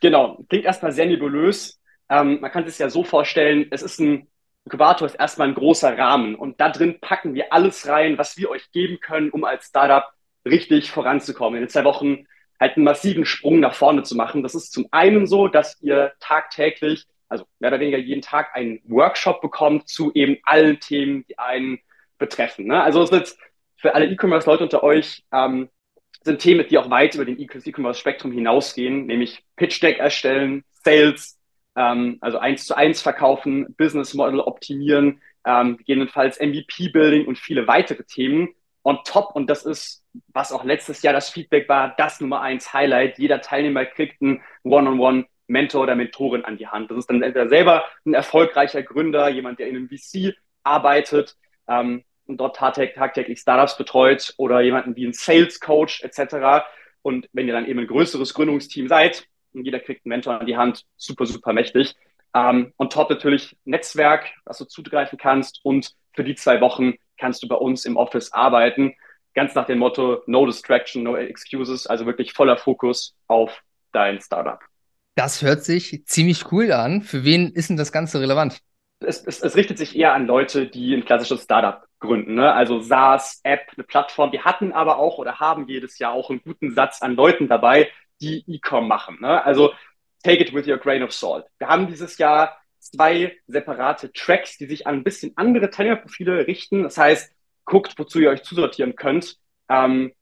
Genau, 0.00 0.44
klingt 0.48 0.64
erstmal 0.64 0.92
sehr 0.92 1.06
nebulös. 1.06 1.80
Ähm, 2.08 2.40
man 2.40 2.50
kann 2.50 2.66
sich 2.66 2.78
ja 2.78 2.90
so 2.90 3.04
vorstellen, 3.04 3.66
es 3.70 3.82
ist 3.82 4.00
ein 4.00 4.28
Inkubator 4.68 5.06
ist 5.06 5.14
erstmal 5.14 5.48
ein 5.48 5.54
großer 5.54 5.96
Rahmen 5.96 6.34
und 6.34 6.60
da 6.60 6.68
drin 6.68 6.98
packen 7.00 7.32
wir 7.32 7.54
alles 7.54 7.88
rein, 7.88 8.18
was 8.18 8.36
wir 8.36 8.50
euch 8.50 8.70
geben 8.70 9.00
können, 9.00 9.30
um 9.30 9.44
als 9.44 9.68
Startup 9.68 10.04
richtig 10.44 10.90
voranzukommen. 10.90 11.56
In 11.56 11.64
den 11.64 11.70
zwei 11.70 11.84
Wochen 11.84 12.26
halt 12.60 12.76
einen 12.76 12.84
massiven 12.84 13.24
Sprung 13.24 13.60
nach 13.60 13.74
vorne 13.74 14.02
zu 14.02 14.16
machen. 14.16 14.42
Das 14.42 14.54
ist 14.54 14.72
zum 14.72 14.88
einen 14.90 15.26
so, 15.26 15.48
dass 15.48 15.80
ihr 15.80 16.12
tagtäglich, 16.20 17.06
also 17.28 17.44
mehr 17.58 17.70
oder 17.70 17.80
weniger 17.80 17.98
jeden 17.98 18.22
Tag 18.22 18.54
einen 18.54 18.80
Workshop 18.84 19.40
bekommt 19.40 19.88
zu 19.88 20.12
eben 20.14 20.38
allen 20.42 20.80
Themen, 20.80 21.24
die 21.28 21.38
einen 21.38 21.78
betreffen. 22.18 22.66
Ne? 22.66 22.82
Also 22.82 23.02
es 23.02 23.12
wird 23.12 23.36
für 23.76 23.94
alle 23.94 24.06
E-Commerce-Leute 24.06 24.64
unter 24.64 24.82
euch 24.82 25.24
ähm, 25.32 25.68
sind 26.22 26.40
Themen, 26.40 26.66
die 26.68 26.78
auch 26.78 26.90
weit 26.90 27.14
über 27.14 27.24
den 27.24 27.38
E-Commerce-Spektrum 27.38 28.32
hinausgehen, 28.32 29.06
nämlich 29.06 29.44
Pitch 29.56 29.80
Deck 29.82 29.98
erstellen, 29.98 30.64
Sales, 30.72 31.38
ähm, 31.76 32.18
also 32.20 32.38
eins 32.38 32.66
zu 32.66 32.76
eins 32.76 33.00
verkaufen, 33.00 33.74
Business 33.76 34.14
Model 34.14 34.40
optimieren, 34.40 35.22
ähm, 35.46 35.76
gegebenenfalls 35.76 36.40
MVP-Building 36.40 37.26
und 37.26 37.38
viele 37.38 37.68
weitere 37.68 38.02
Themen 38.04 38.48
on 38.88 38.98
top. 39.04 39.34
Und 39.34 39.48
das 39.48 39.64
ist, 39.64 40.04
was 40.28 40.52
auch 40.52 40.64
letztes 40.64 41.02
Jahr 41.02 41.12
das 41.12 41.30
Feedback 41.30 41.68
war, 41.68 41.94
das 41.96 42.20
Nummer 42.20 42.40
eins 42.40 42.72
Highlight. 42.72 43.18
Jeder 43.18 43.40
Teilnehmer 43.40 43.84
kriegt 43.84 44.20
einen 44.22 44.42
One-on-One 44.64 45.26
Mentor 45.46 45.82
oder 45.82 45.94
Mentorin 45.94 46.44
an 46.44 46.58
die 46.58 46.66
Hand. 46.66 46.90
Das 46.90 46.98
ist 46.98 47.10
dann 47.10 47.22
entweder 47.22 47.48
selber 47.48 47.84
ein 48.04 48.14
erfolgreicher 48.14 48.82
Gründer, 48.82 49.28
jemand, 49.28 49.58
der 49.58 49.68
in 49.68 49.76
einem 49.76 49.88
VC 49.88 50.34
arbeitet 50.62 51.36
ähm, 51.66 52.04
und 52.26 52.38
dort 52.38 52.56
tagtäglich 52.56 53.40
Startups 53.40 53.76
betreut 53.76 54.34
oder 54.36 54.60
jemanden 54.60 54.94
wie 54.96 55.06
ein 55.06 55.14
Sales 55.14 55.60
Coach 55.60 56.02
etc. 56.02 56.66
Und 57.02 57.28
wenn 57.32 57.46
ihr 57.46 57.54
dann 57.54 57.66
eben 57.66 57.80
ein 57.80 57.86
größeres 57.86 58.34
Gründungsteam 58.34 58.88
seid 58.88 59.26
und 59.54 59.64
jeder 59.64 59.80
kriegt 59.80 60.04
einen 60.04 60.10
Mentor 60.10 60.40
an 60.40 60.46
die 60.46 60.56
Hand, 60.56 60.84
super, 60.96 61.24
super 61.24 61.52
mächtig. 61.54 61.94
Ähm, 62.34 62.74
und 62.76 62.92
top 62.92 63.08
natürlich 63.08 63.56
Netzwerk, 63.64 64.30
was 64.44 64.58
du 64.58 64.66
zugreifen 64.66 65.18
kannst 65.18 65.60
und 65.62 65.94
für 66.12 66.24
die 66.24 66.34
zwei 66.34 66.60
Wochen 66.60 66.94
kannst 67.18 67.42
du 67.42 67.48
bei 67.48 67.56
uns 67.56 67.84
im 67.84 67.96
Office 67.96 68.32
arbeiten. 68.32 68.94
Ganz 69.34 69.54
nach 69.54 69.66
dem 69.66 69.78
Motto 69.78 70.22
No 70.26 70.46
Distraction, 70.46 71.02
No 71.02 71.16
Excuses, 71.16 71.86
also 71.86 72.06
wirklich 72.06 72.32
voller 72.32 72.56
Fokus 72.56 73.14
auf 73.26 73.62
dein 73.92 74.20
Startup. 74.20 74.60
Das 75.14 75.42
hört 75.42 75.64
sich 75.64 76.06
ziemlich 76.06 76.52
cool 76.52 76.72
an. 76.72 77.02
Für 77.02 77.24
wen 77.24 77.50
ist 77.52 77.68
denn 77.68 77.76
das 77.76 77.92
Ganze 77.92 78.20
relevant? 78.20 78.60
Es, 79.00 79.24
es, 79.24 79.40
es 79.42 79.56
richtet 79.56 79.78
sich 79.78 79.96
eher 79.96 80.12
an 80.12 80.26
Leute, 80.26 80.66
die 80.66 80.94
ein 80.94 81.04
klassisches 81.04 81.42
Startup 81.42 81.84
gründen. 82.00 82.34
Ne? 82.34 82.52
Also 82.52 82.80
SaaS, 82.80 83.40
App, 83.42 83.66
eine 83.76 83.84
Plattform. 83.84 84.32
Wir 84.32 84.44
hatten 84.44 84.72
aber 84.72 84.98
auch 84.98 85.18
oder 85.18 85.40
haben 85.40 85.68
jedes 85.68 85.98
Jahr 85.98 86.12
auch 86.12 86.30
einen 86.30 86.42
guten 86.42 86.72
Satz 86.72 87.02
an 87.02 87.14
Leuten 87.14 87.48
dabei, 87.48 87.90
die 88.20 88.44
E-Com 88.46 88.88
machen. 88.88 89.18
Ne? 89.20 89.44
Also 89.44 89.72
take 90.22 90.42
it 90.42 90.54
with 90.54 90.66
your 90.66 90.78
grain 90.78 91.02
of 91.02 91.12
salt. 91.12 91.44
Wir 91.58 91.68
haben 91.68 91.86
dieses 91.86 92.18
Jahr 92.18 92.56
zwei 92.78 93.36
separate 93.46 94.12
Tracks, 94.12 94.58
die 94.58 94.66
sich 94.66 94.86
an 94.86 94.96
ein 94.96 95.04
bisschen 95.04 95.32
andere 95.36 95.70
Teilnehmerprofile 95.70 96.46
richten. 96.46 96.82
Das 96.82 96.98
heißt, 96.98 97.32
guckt, 97.64 97.94
wozu 97.98 98.18
ihr 98.20 98.30
euch 98.30 98.42
zusortieren 98.42 98.96
könnt. 98.96 99.36
Ähm, 99.68 100.12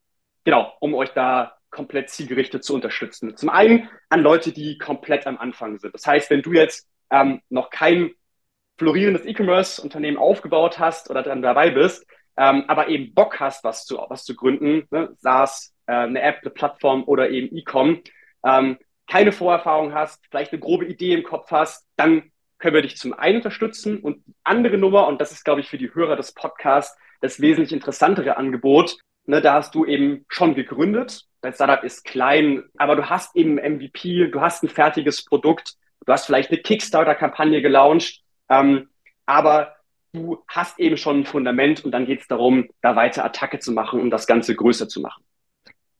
genau, 0.43 0.73
um 0.79 0.93
euch 0.93 1.09
da 1.09 1.57
komplett 1.69 2.09
zielgerichtet 2.09 2.63
zu 2.63 2.73
unterstützen. 2.73 3.35
Zum 3.37 3.49
einen 3.49 3.89
an 4.09 4.21
Leute, 4.21 4.51
die 4.51 4.77
komplett 4.77 5.27
am 5.27 5.37
Anfang 5.37 5.77
sind. 5.79 5.93
Das 5.93 6.05
heißt, 6.05 6.29
wenn 6.29 6.41
du 6.41 6.53
jetzt 6.53 6.87
ähm, 7.09 7.41
noch 7.49 7.69
kein 7.69 8.11
florierendes 8.77 9.25
E-Commerce-Unternehmen 9.25 10.17
aufgebaut 10.17 10.79
hast 10.79 11.09
oder 11.09 11.23
dann 11.23 11.41
dabei 11.41 11.71
bist, 11.71 12.05
ähm, 12.37 12.65
aber 12.67 12.87
eben 12.87 13.13
Bock 13.13 13.39
hast, 13.39 13.63
was 13.63 13.85
zu, 13.85 13.97
was 14.09 14.23
zu 14.23 14.35
gründen, 14.35 14.87
ne? 14.91 15.09
SaaS, 15.17 15.73
äh, 15.87 15.93
eine 15.93 16.21
App, 16.21 16.39
eine 16.41 16.51
Plattform 16.51 17.03
oder 17.05 17.29
eben 17.29 17.55
E-Com, 17.55 18.01
ähm, 18.45 18.77
keine 19.09 19.31
Vorerfahrung 19.31 19.93
hast, 19.93 20.23
vielleicht 20.29 20.51
eine 20.51 20.59
grobe 20.59 20.85
Idee 20.85 21.13
im 21.13 21.23
Kopf 21.23 21.49
hast, 21.51 21.87
dann 21.95 22.31
können 22.59 22.75
wir 22.75 22.81
dich 22.81 22.97
zum 22.97 23.13
einen 23.13 23.37
unterstützen 23.37 23.99
und 23.99 24.25
die 24.25 24.33
andere 24.43 24.77
Nummer, 24.77 25.07
und 25.07 25.21
das 25.21 25.31
ist, 25.31 25.43
glaube 25.43 25.61
ich, 25.61 25.69
für 25.69 25.77
die 25.77 25.93
Hörer 25.93 26.15
des 26.15 26.33
Podcasts 26.33 26.97
das 27.21 27.39
wesentlich 27.39 27.73
interessantere 27.73 28.37
Angebot, 28.37 28.97
ne, 29.25 29.41
da 29.41 29.53
hast 29.53 29.75
du 29.75 29.85
eben 29.85 30.25
schon 30.29 30.55
gegründet, 30.55 31.25
dein 31.41 31.53
Startup 31.53 31.83
ist 31.83 32.03
klein, 32.03 32.63
aber 32.77 32.95
du 32.95 33.09
hast 33.09 33.35
eben 33.35 33.55
MVP, 33.55 34.27
du 34.27 34.41
hast 34.41 34.63
ein 34.63 34.69
fertiges 34.69 35.23
Produkt, 35.25 35.75
du 36.05 36.13
hast 36.13 36.25
vielleicht 36.25 36.51
eine 36.51 36.61
Kickstarter-Kampagne 36.61 37.61
gelauncht, 37.61 38.21
ähm, 38.49 38.89
aber 39.25 39.75
du 40.13 40.43
hast 40.47 40.79
eben 40.79 40.97
schon 40.97 41.21
ein 41.21 41.25
Fundament 41.25 41.85
und 41.85 41.91
dann 41.91 42.05
geht 42.05 42.21
es 42.21 42.27
darum, 42.27 42.69
da 42.81 42.95
weiter 42.95 43.25
Attacke 43.25 43.59
zu 43.59 43.71
machen, 43.71 43.99
um 43.99 44.09
das 44.09 44.27
Ganze 44.27 44.55
größer 44.55 44.87
zu 44.87 45.01
machen. 45.01 45.23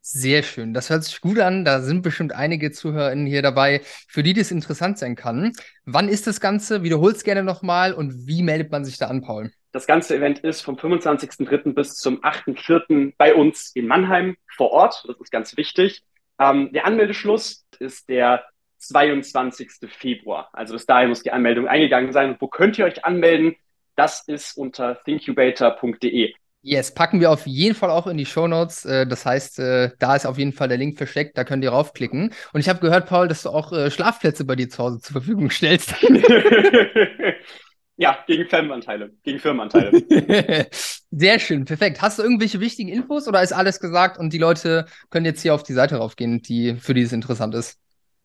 Sehr 0.10 0.42
schön. 0.42 0.74
Das 0.74 0.90
hört 0.90 1.04
sich 1.04 1.20
gut 1.20 1.38
an. 1.38 1.66
Da 1.66 1.82
sind 1.82 2.02
bestimmt 2.02 2.34
einige 2.34 2.72
ZuhörerInnen 2.72 3.26
hier 3.26 3.42
dabei, 3.42 3.82
für 4.08 4.24
die 4.24 4.34
das 4.34 4.52
interessant 4.52 4.98
sein 4.98 5.18
kann. 5.18 5.52
Wann 5.84 6.08
ist 6.08 6.28
das 6.28 6.40
Ganze? 6.40 6.82
Wiederhol 6.82 7.12
es 7.12 7.26
gerne 7.26 7.44
nochmal 7.44 7.94
und 7.94 8.26
wie 8.26 8.42
meldet 8.42 8.72
man 8.72 8.86
sich 8.86 8.98
da 8.98 9.08
an, 9.08 9.22
Paul? 9.22 9.52
Das 9.74 9.86
ganze 9.86 10.16
Event 10.16 10.40
ist 10.40 10.62
vom 10.62 10.78
25.03. 10.78 11.74
bis 11.74 11.96
zum 11.96 12.22
8.04. 12.24 13.16
bei 13.18 13.36
uns 13.36 13.72
in 13.76 13.86
Mannheim 13.86 14.38
vor 14.56 14.72
Ort. 14.72 15.04
Das 15.10 15.20
ist 15.20 15.30
ganz 15.30 15.58
wichtig. 15.58 16.04
Ähm, 16.40 16.72
der 16.72 16.86
Anmeldeschluss 16.86 17.66
ist 17.78 18.08
der 18.08 18.46
22. 18.78 19.90
Februar. 19.90 20.48
Also 20.54 20.74
bis 20.74 20.86
dahin 20.86 21.10
muss 21.10 21.24
die 21.24 21.34
Anmeldung 21.34 21.68
eingegangen 21.68 22.14
sein. 22.14 22.30
Und 22.30 22.42
wo 22.42 22.48
könnt 22.48 22.80
ihr 22.80 22.86
euch 22.86 23.04
anmelden? 23.04 23.58
Das 23.98 24.26
ist 24.26 24.58
unter 24.58 25.04
thinkubator.de. 25.04 26.34
Yes, 26.68 26.94
packen 26.94 27.22
wir 27.22 27.32
auf 27.32 27.48
jeden 27.48 27.76
Fall 27.76 27.90
auch 27.90 28.08
in 28.08 28.18
die 28.18 28.26
Show 28.26 28.46
Notes. 28.46 28.84
Äh, 28.84 29.08
das 29.08 29.26
heißt, 29.26 29.60
äh, 29.60 29.92
da 30.00 30.18
ist 30.18 30.26
auf 30.26 30.38
jeden 30.38 30.52
Fall 30.52 30.68
der 30.68 30.78
Link 30.78 30.98
versteckt, 30.98 31.38
da 31.38 31.46
könnt 31.46 31.64
ihr 31.64 31.70
raufklicken. 31.70 32.34
Und 32.52 32.60
ich 32.60 32.68
habe 32.68 32.82
gehört, 32.82 33.08
Paul, 33.08 33.30
dass 33.30 33.44
du 33.44 33.52
auch 33.52 33.72
äh, 33.72 33.90
Schlafplätze 33.90 34.44
bei 34.44 34.58
dir 34.58 34.68
zu 34.68 34.84
Hause 34.84 35.00
zur 35.00 35.14
Verfügung 35.14 35.50
stellst. 35.50 35.96
ja, 37.96 38.18
gegen 38.28 38.50
Firmenanteile, 38.50 39.14
gegen 39.24 39.40
Firmenanteile. 39.40 40.68
Sehr 41.10 41.40
schön, 41.40 41.64
perfekt. 41.64 42.02
Hast 42.02 42.20
du 42.20 42.24
irgendwelche 42.24 42.60
wichtigen 42.60 42.90
Infos 42.90 43.30
oder 43.30 43.42
ist 43.42 43.54
alles 43.54 43.80
gesagt 43.80 44.18
und 44.18 44.34
die 44.34 44.38
Leute 44.38 44.88
können 45.10 45.26
jetzt 45.26 45.44
hier 45.44 45.54
auf 45.54 45.64
die 45.64 45.72
Seite 45.72 45.96
raufgehen, 45.96 46.42
die 46.42 46.76
für 46.76 46.94
die 46.94 47.04
es 47.04 47.14
interessant 47.14 47.56
ist? 47.56 47.80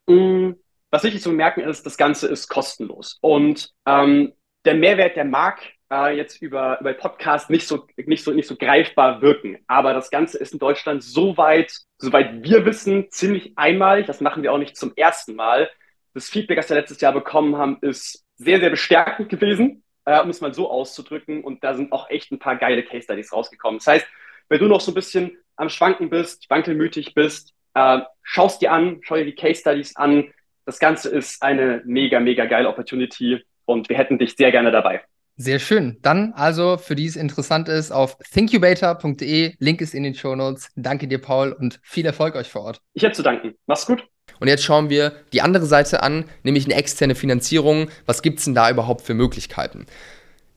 Mm, 0.08 0.54
was 0.90 1.04
wichtig 1.04 1.22
zu 1.22 1.30
bemerken 1.30 1.60
ist, 1.60 1.86
das 1.86 1.96
Ganze 1.96 2.26
ist 2.26 2.48
kostenlos. 2.48 3.18
Und 3.20 3.70
ähm, 3.86 4.32
der 4.64 4.74
Mehrwert, 4.74 5.14
der 5.14 5.26
mag 5.26 5.60
äh, 5.92 6.16
jetzt 6.16 6.40
über, 6.40 6.80
über 6.80 6.94
Podcast 6.94 7.50
nicht 7.50 7.68
so, 7.68 7.86
nicht, 7.96 8.24
so, 8.24 8.32
nicht 8.32 8.48
so 8.48 8.56
greifbar 8.56 9.20
wirken. 9.20 9.58
Aber 9.66 9.92
das 9.92 10.10
Ganze 10.10 10.38
ist 10.38 10.54
in 10.54 10.58
Deutschland 10.58 11.04
soweit, 11.04 11.72
soweit 11.98 12.42
wir 12.42 12.64
wissen, 12.64 13.10
ziemlich 13.10 13.52
einmalig. 13.56 14.06
Das 14.06 14.20
machen 14.20 14.42
wir 14.42 14.52
auch 14.52 14.58
nicht 14.58 14.76
zum 14.76 14.92
ersten 14.96 15.34
Mal. 15.34 15.70
Das 16.14 16.30
Feedback, 16.30 16.56
das 16.56 16.70
wir 16.70 16.76
letztes 16.76 17.00
Jahr 17.00 17.12
bekommen 17.12 17.56
haben, 17.56 17.78
ist 17.82 18.24
sehr, 18.36 18.58
sehr 18.58 18.70
bestärkend 18.70 19.28
gewesen, 19.28 19.84
äh, 20.06 20.20
um 20.20 20.30
es 20.30 20.40
mal 20.40 20.54
so 20.54 20.70
auszudrücken. 20.70 21.44
Und 21.44 21.62
da 21.62 21.74
sind 21.74 21.92
auch 21.92 22.08
echt 22.08 22.32
ein 22.32 22.38
paar 22.38 22.56
geile 22.56 22.82
Case 22.82 23.02
Studies 23.02 23.32
rausgekommen. 23.32 23.78
Das 23.78 23.86
heißt, 23.86 24.06
wenn 24.48 24.60
du 24.60 24.66
noch 24.66 24.80
so 24.80 24.92
ein 24.92 24.94
bisschen 24.94 25.36
am 25.56 25.68
Schwanken 25.68 26.08
bist, 26.08 26.48
wankelmütig 26.48 27.14
bist, 27.14 27.52
äh, 27.74 28.00
schaust 28.22 28.62
dir 28.62 28.72
an, 28.72 29.00
schau 29.02 29.16
dir 29.16 29.26
die 29.26 29.34
Case 29.34 29.60
Studies 29.60 29.94
an. 29.96 30.32
Das 30.64 30.78
Ganze 30.78 31.10
ist 31.10 31.42
eine 31.42 31.82
mega, 31.84 32.18
mega 32.18 32.46
geile 32.46 32.68
Opportunity 32.68 33.44
und 33.66 33.88
wir 33.88 33.98
hätten 33.98 34.18
dich 34.18 34.36
sehr 34.36 34.52
gerne 34.52 34.70
dabei. 34.70 35.02
Sehr 35.36 35.58
schön. 35.58 35.98
Dann 36.02 36.32
also, 36.34 36.76
für 36.76 36.94
die 36.94 37.06
es 37.06 37.16
interessant 37.16 37.68
ist, 37.68 37.90
auf 37.90 38.16
thinkubator.de. 38.32 39.54
Link 39.58 39.80
ist 39.80 39.94
in 39.94 40.02
den 40.02 40.14
Show 40.14 40.36
Notes. 40.36 40.70
Danke 40.76 41.08
dir, 41.08 41.18
Paul, 41.18 41.52
und 41.52 41.80
viel 41.82 42.04
Erfolg 42.04 42.36
euch 42.36 42.48
vor 42.48 42.62
Ort. 42.62 42.80
Ich 42.94 43.02
hätte 43.02 43.16
zu 43.16 43.22
danken. 43.22 43.54
Mach's 43.66 43.86
gut. 43.86 44.04
Und 44.40 44.48
jetzt 44.48 44.64
schauen 44.64 44.90
wir 44.90 45.12
die 45.32 45.40
andere 45.40 45.66
Seite 45.66 46.02
an, 46.02 46.24
nämlich 46.42 46.64
eine 46.64 46.74
externe 46.74 47.14
Finanzierung. 47.14 47.88
Was 48.06 48.22
gibt 48.22 48.38
es 48.38 48.44
denn 48.44 48.54
da 48.54 48.70
überhaupt 48.70 49.02
für 49.02 49.14
Möglichkeiten? 49.14 49.86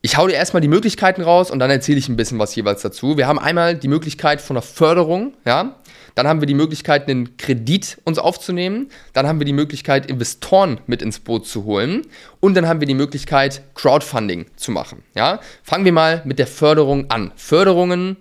Ich 0.05 0.17
hau 0.17 0.27
dir 0.27 0.35
erstmal 0.35 0.61
die 0.61 0.67
Möglichkeiten 0.67 1.23
raus 1.23 1.49
und 1.49 1.57
dann 1.57 1.71
erzähle 1.71 1.97
ich 1.97 2.09
ein 2.09 2.15
bisschen 2.15 2.37
was 2.37 2.53
jeweils 2.53 2.83
dazu. 2.83 3.17
Wir 3.17 3.25
haben 3.25 3.39
einmal 3.39 3.73
die 3.73 3.87
Möglichkeit 3.87 4.39
von 4.39 4.55
einer 4.55 4.61
Förderung, 4.61 5.33
ja. 5.45 5.77
Dann 6.13 6.27
haben 6.27 6.41
wir 6.41 6.45
die 6.45 6.53
Möglichkeit, 6.53 7.09
einen 7.09 7.37
Kredit 7.37 7.97
uns 8.03 8.19
aufzunehmen. 8.19 8.91
Dann 9.13 9.25
haben 9.25 9.39
wir 9.39 9.47
die 9.47 9.51
Möglichkeit, 9.51 10.05
Investoren 10.05 10.79
mit 10.85 11.01
ins 11.01 11.19
Boot 11.21 11.47
zu 11.47 11.63
holen. 11.63 12.03
Und 12.39 12.53
dann 12.55 12.67
haben 12.67 12.81
wir 12.81 12.87
die 12.87 12.93
Möglichkeit, 12.93 13.63
Crowdfunding 13.73 14.45
zu 14.55 14.69
machen. 14.69 15.01
Ja? 15.15 15.39
Fangen 15.63 15.85
wir 15.85 15.91
mal 15.91 16.21
mit 16.23 16.37
der 16.37 16.45
Förderung 16.45 17.09
an. 17.09 17.31
Förderungen 17.35 18.15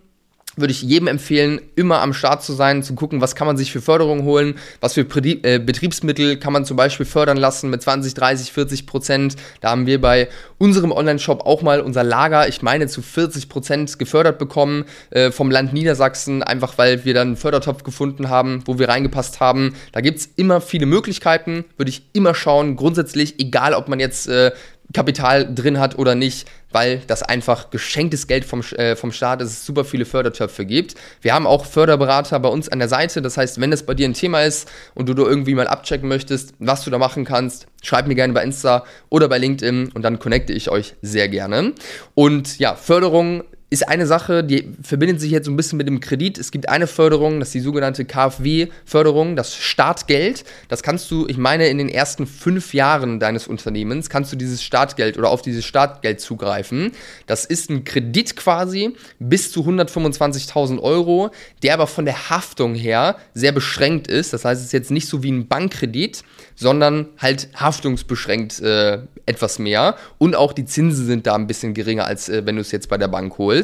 würde 0.57 0.73
ich 0.73 0.83
jedem 0.83 1.09
empfehlen, 1.09 1.61
immer 1.77 2.01
am 2.01 2.13
Start 2.13 2.43
zu 2.43 2.53
sein, 2.53 2.83
zu 2.83 2.95
gucken, 2.95 3.21
was 3.21 3.35
kann 3.35 3.47
man 3.47 3.57
sich 3.57 3.73
für 3.73 3.81
Förderung 3.81 4.25
holen, 4.25 4.55
was 4.81 4.95
für 4.95 5.01
äh, 5.03 5.59
Betriebsmittel 5.59 6.37
kann 6.39 6.53
man 6.53 6.65
zum 6.65 6.77
Beispiel 6.77 7.07
fördern 7.07 7.37
lassen 7.37 7.71
mit 7.71 7.83
20, 7.83 8.15
30, 8.15 8.53
40 8.53 8.87
Prozent. 8.87 9.37
Da 9.61 9.71
haben 9.71 9.87
wir 9.87 10.01
bei 10.01 10.29
unserem 10.59 10.93
Online-Shop 10.93 11.45
auch 11.47 11.63
mal 11.63 11.81
unser 11.81 12.05
Lager, 12.05 12.49
ich 12.49 12.63
meine, 12.63 12.87
zu 12.87 13.03
40 13.03 13.49
Prozent 13.49 13.99
gefördert 13.99 14.39
bekommen 14.39 14.85
äh, 15.11 15.31
vom 15.31 15.51
Land 15.51 15.73
Niedersachsen, 15.73 16.43
einfach 16.43 16.79
weil 16.79 17.05
wir 17.05 17.15
dann 17.15 17.29
einen 17.29 17.37
Fördertopf 17.37 17.83
gefunden 17.83 18.29
haben, 18.29 18.63
wo 18.67 18.79
wir 18.79 18.89
reingepasst 18.89 19.41
haben. 19.41 19.75
Da 19.93 20.01
gibt 20.01 20.19
es 20.19 20.31
immer 20.37 20.61
viele 20.61 20.87
Möglichkeiten, 20.87 21.65
würde 21.77 21.91
ich 21.91 22.03
immer 22.13 22.35
schauen, 22.35 22.77
grundsätzlich, 22.77 23.41
egal 23.41 23.75
ob 23.75 23.89
man 23.89 24.01
jetzt 24.01 24.29
äh, 24.29 24.53
Kapital 24.93 25.53
drin 25.53 25.81
hat 25.81 25.99
oder 25.99 26.15
nicht, 26.15 26.47
weil 26.75 27.03
das 27.07 27.23
einfach 27.23 27.71
geschenktes 27.71 28.27
Geld 28.27 28.45
vom, 28.45 28.61
äh, 28.77 28.97
vom 28.97 29.13
Staat 29.13 29.41
ist, 29.41 29.51
es 29.51 29.65
super 29.65 29.85
viele 29.85 30.05
Fördertöpfe 30.05 30.67
gibt. 30.67 30.97
Wir 31.23 31.33
haben 31.33 31.47
auch 31.47 31.65
Förderberater 31.65 32.41
bei 32.41 32.49
uns 32.49 32.69
an 32.69 32.81
der 32.81 32.89
Seite, 32.89 33.23
das 33.23 33.37
heißt, 33.37 33.61
wenn 33.61 33.73
es 33.73 33.85
bei 33.85 33.95
dir 33.95 34.09
ein 34.09 34.15
Thema 34.15 34.43
ist 34.43 34.69
und 34.95 35.09
du, 35.09 35.15
du 35.15 35.25
irgendwie 35.25 35.55
mal 35.55 35.69
abchecken 35.69 36.09
möchtest, 36.09 36.53
was 36.59 36.85
du 36.85 36.91
da 36.91 36.99
machen 36.99 37.25
kannst, 37.25 37.69
schreib 37.83 38.09
mir 38.09 38.17
gerne 38.17 38.33
bei 38.33 38.43
Insta 38.43 38.85
oder 39.09 39.29
bei 39.29 39.39
LinkedIn 39.39 39.93
und 39.93 40.03
dann 40.03 40.19
connecte 40.19 40.53
ich 40.53 40.69
euch 40.69 40.97
sehr 41.01 41.29
gerne. 41.29 41.75
Und 42.15 42.59
ja, 42.59 42.75
Förderung 42.75 43.45
ist 43.75 43.89
eine 43.89 44.07
Sache, 44.07 44.43
die 44.43 44.73
verbindet 44.83 45.21
sich 45.21 45.31
jetzt 45.31 45.45
so 45.45 45.51
ein 45.51 45.57
bisschen 45.57 45.77
mit 45.77 45.87
dem 45.87 46.01
Kredit. 46.01 46.39
Es 46.39 46.51
gibt 46.51 46.69
eine 46.69 46.87
Förderung, 46.87 47.41
das 47.41 47.49
ist 47.49 47.55
die 47.55 47.61
sogenannte 47.61 48.05
KfW-Förderung, 48.05 49.37
das 49.37 49.57
Startgeld. 49.57 50.45
Das 50.69 50.83
kannst 50.83 51.11
du, 51.11 51.27
ich 51.29 51.37
meine, 51.37 51.67
in 51.67 51.79
den 51.79 51.89
ersten 51.89 52.27
fünf 52.27 52.73
Jahren 52.73 53.21
deines 53.21 53.47
Unternehmens 53.47 54.09
kannst 54.09 54.33
du 54.33 54.37
dieses 54.37 54.63
Startgeld 54.63 55.19
oder 55.19 55.29
auf 55.29 55.43
dieses 55.43 55.65
Startgeld 55.65 56.21
zugreifen. 56.21 56.93
Das 57.27 57.45
ist 57.45 57.69
ein 57.69 57.85
Kredit 57.85 58.37
quasi 58.37 58.95
bis 59.19 59.51
zu 59.51 59.63
125.000 59.63 60.81
Euro, 60.81 61.31
der 61.63 61.75
aber 61.75 61.89
von 61.89 62.05
der 62.05 62.31
Haftung 62.31 62.75
her 62.75 63.17
sehr 63.35 63.53
beschränkt 63.53 64.07
ist. 64.07 64.33
Das 64.33 64.45
heißt, 64.45 64.61
es 64.61 64.69
ist 64.69 64.73
jetzt 64.73 64.91
nicht 64.93 65.09
so 65.09 65.23
wie 65.23 65.33
ein 65.33 65.49
Bankkredit, 65.49 66.23
sondern 66.55 67.09
halt 67.19 67.49
haftungsbeschränkt 67.55 68.61
äh, 68.61 69.01
etwas 69.27 69.59
mehr. 69.59 69.97
Und 70.19 70.37
auch 70.37 70.53
die 70.53 70.65
Zinsen 70.65 71.07
sind 71.07 71.27
da 71.27 71.35
ein 71.35 71.47
bisschen 71.47 71.75
geringer, 71.75 72.05
als 72.05 72.29
äh, 72.29 72.47
wenn 72.47 72.57
du 72.57 72.61
es 72.61 72.71
jetzt 72.71 72.89
bei 72.89 72.99
der 72.99 73.09
Bank 73.09 73.37
holst. 73.39 73.64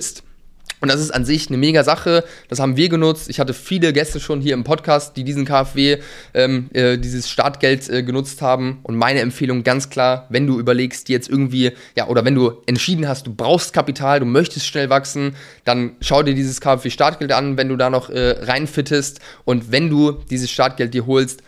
Und 0.80 0.90
das 0.90 1.00
ist 1.00 1.10
an 1.10 1.24
sich 1.24 1.48
eine 1.48 1.58
mega 1.58 1.84
Sache. 1.84 2.24
Das 2.48 2.58
haben 2.58 2.76
wir 2.76 2.88
genutzt. 2.88 3.28
Ich 3.28 3.38
hatte 3.38 3.52
viele 3.52 3.92
Gäste 3.92 4.18
schon 4.18 4.40
hier 4.40 4.54
im 4.54 4.64
Podcast, 4.64 5.16
die 5.16 5.24
diesen 5.24 5.44
KfW, 5.44 5.98
ähm, 6.32 6.70
äh, 6.72 6.96
dieses 6.96 7.28
Startgeld 7.28 7.88
äh, 7.90 8.02
genutzt 8.02 8.40
haben. 8.40 8.80
Und 8.82 8.96
meine 8.96 9.20
Empfehlung 9.20 9.62
ganz 9.62 9.90
klar, 9.90 10.26
wenn 10.30 10.46
du 10.46 10.58
überlegst, 10.58 11.08
jetzt 11.10 11.28
irgendwie, 11.28 11.72
ja, 11.96 12.08
oder 12.08 12.24
wenn 12.24 12.34
du 12.34 12.52
entschieden 12.66 13.06
hast, 13.06 13.26
du 13.26 13.34
brauchst 13.34 13.74
Kapital, 13.74 14.20
du 14.20 14.26
möchtest 14.26 14.66
schnell 14.66 14.88
wachsen, 14.88 15.36
dann 15.64 15.96
schau 16.00 16.22
dir 16.22 16.34
dieses 16.34 16.60
KfW 16.62 16.88
Startgeld 16.88 17.32
an, 17.32 17.58
wenn 17.58 17.68
du 17.68 17.76
da 17.76 17.90
noch 17.90 18.08
äh, 18.08 18.36
reinfittest. 18.40 19.20
Und 19.44 19.70
wenn 19.70 19.90
du 19.90 20.12
dieses 20.30 20.50
Startgeld 20.50 20.94
dir 20.94 21.06
holst, 21.06 21.42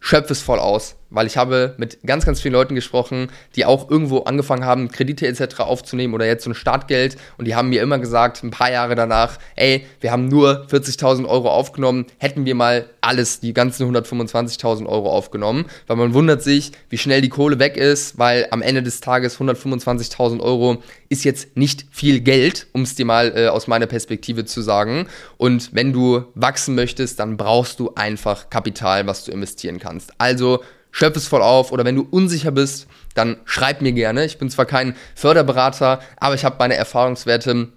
schöpfe 0.00 0.32
es 0.32 0.42
voll 0.42 0.58
aus 0.58 0.96
weil 1.10 1.26
ich 1.26 1.36
habe 1.36 1.74
mit 1.78 1.98
ganz, 2.04 2.26
ganz 2.26 2.40
vielen 2.40 2.54
Leuten 2.54 2.74
gesprochen, 2.74 3.28
die 3.54 3.64
auch 3.64 3.90
irgendwo 3.90 4.20
angefangen 4.20 4.64
haben, 4.64 4.90
Kredite 4.90 5.26
etc. 5.26 5.60
aufzunehmen 5.60 6.14
oder 6.14 6.26
jetzt 6.26 6.44
so 6.44 6.50
ein 6.50 6.54
Startgeld 6.54 7.16
und 7.38 7.46
die 7.46 7.54
haben 7.54 7.68
mir 7.68 7.82
immer 7.82 7.98
gesagt, 7.98 8.42
ein 8.42 8.50
paar 8.50 8.70
Jahre 8.70 8.94
danach, 8.94 9.38
ey, 9.54 9.86
wir 10.00 10.12
haben 10.12 10.28
nur 10.28 10.66
40.000 10.70 11.26
Euro 11.26 11.50
aufgenommen, 11.50 12.06
hätten 12.18 12.44
wir 12.44 12.54
mal 12.54 12.86
alles, 13.00 13.40
die 13.40 13.52
ganzen 13.52 13.94
125.000 13.94 14.86
Euro 14.86 15.10
aufgenommen, 15.10 15.66
weil 15.86 15.96
man 15.96 16.14
wundert 16.14 16.42
sich, 16.42 16.72
wie 16.90 16.98
schnell 16.98 17.20
die 17.20 17.28
Kohle 17.28 17.58
weg 17.58 17.76
ist, 17.76 18.18
weil 18.18 18.48
am 18.50 18.62
Ende 18.62 18.82
des 18.82 19.00
Tages 19.00 19.38
125.000 19.38 20.40
Euro 20.40 20.82
ist 21.08 21.24
jetzt 21.24 21.56
nicht 21.56 21.86
viel 21.90 22.20
Geld, 22.20 22.66
um 22.72 22.82
es 22.82 22.96
dir 22.96 23.04
mal 23.04 23.32
äh, 23.36 23.48
aus 23.48 23.68
meiner 23.68 23.86
Perspektive 23.86 24.44
zu 24.44 24.60
sagen 24.60 25.06
und 25.36 25.70
wenn 25.72 25.92
du 25.92 26.24
wachsen 26.34 26.74
möchtest, 26.74 27.20
dann 27.20 27.36
brauchst 27.36 27.78
du 27.80 27.92
einfach 27.94 28.50
Kapital, 28.50 29.06
was 29.06 29.24
du 29.24 29.32
investieren 29.32 29.78
kannst. 29.78 30.12
Also 30.18 30.62
schöpf 30.96 31.16
es 31.16 31.28
voll 31.28 31.42
auf 31.42 31.72
oder 31.72 31.84
wenn 31.84 31.94
du 31.94 32.06
unsicher 32.10 32.50
bist, 32.50 32.86
dann 33.14 33.36
schreib 33.44 33.82
mir 33.82 33.92
gerne. 33.92 34.24
Ich 34.24 34.38
bin 34.38 34.48
zwar 34.48 34.64
kein 34.64 34.96
Förderberater, 35.14 36.00
aber 36.16 36.34
ich 36.34 36.44
habe 36.44 36.56
meine 36.58 36.74
Erfahrungswerte 36.74 37.68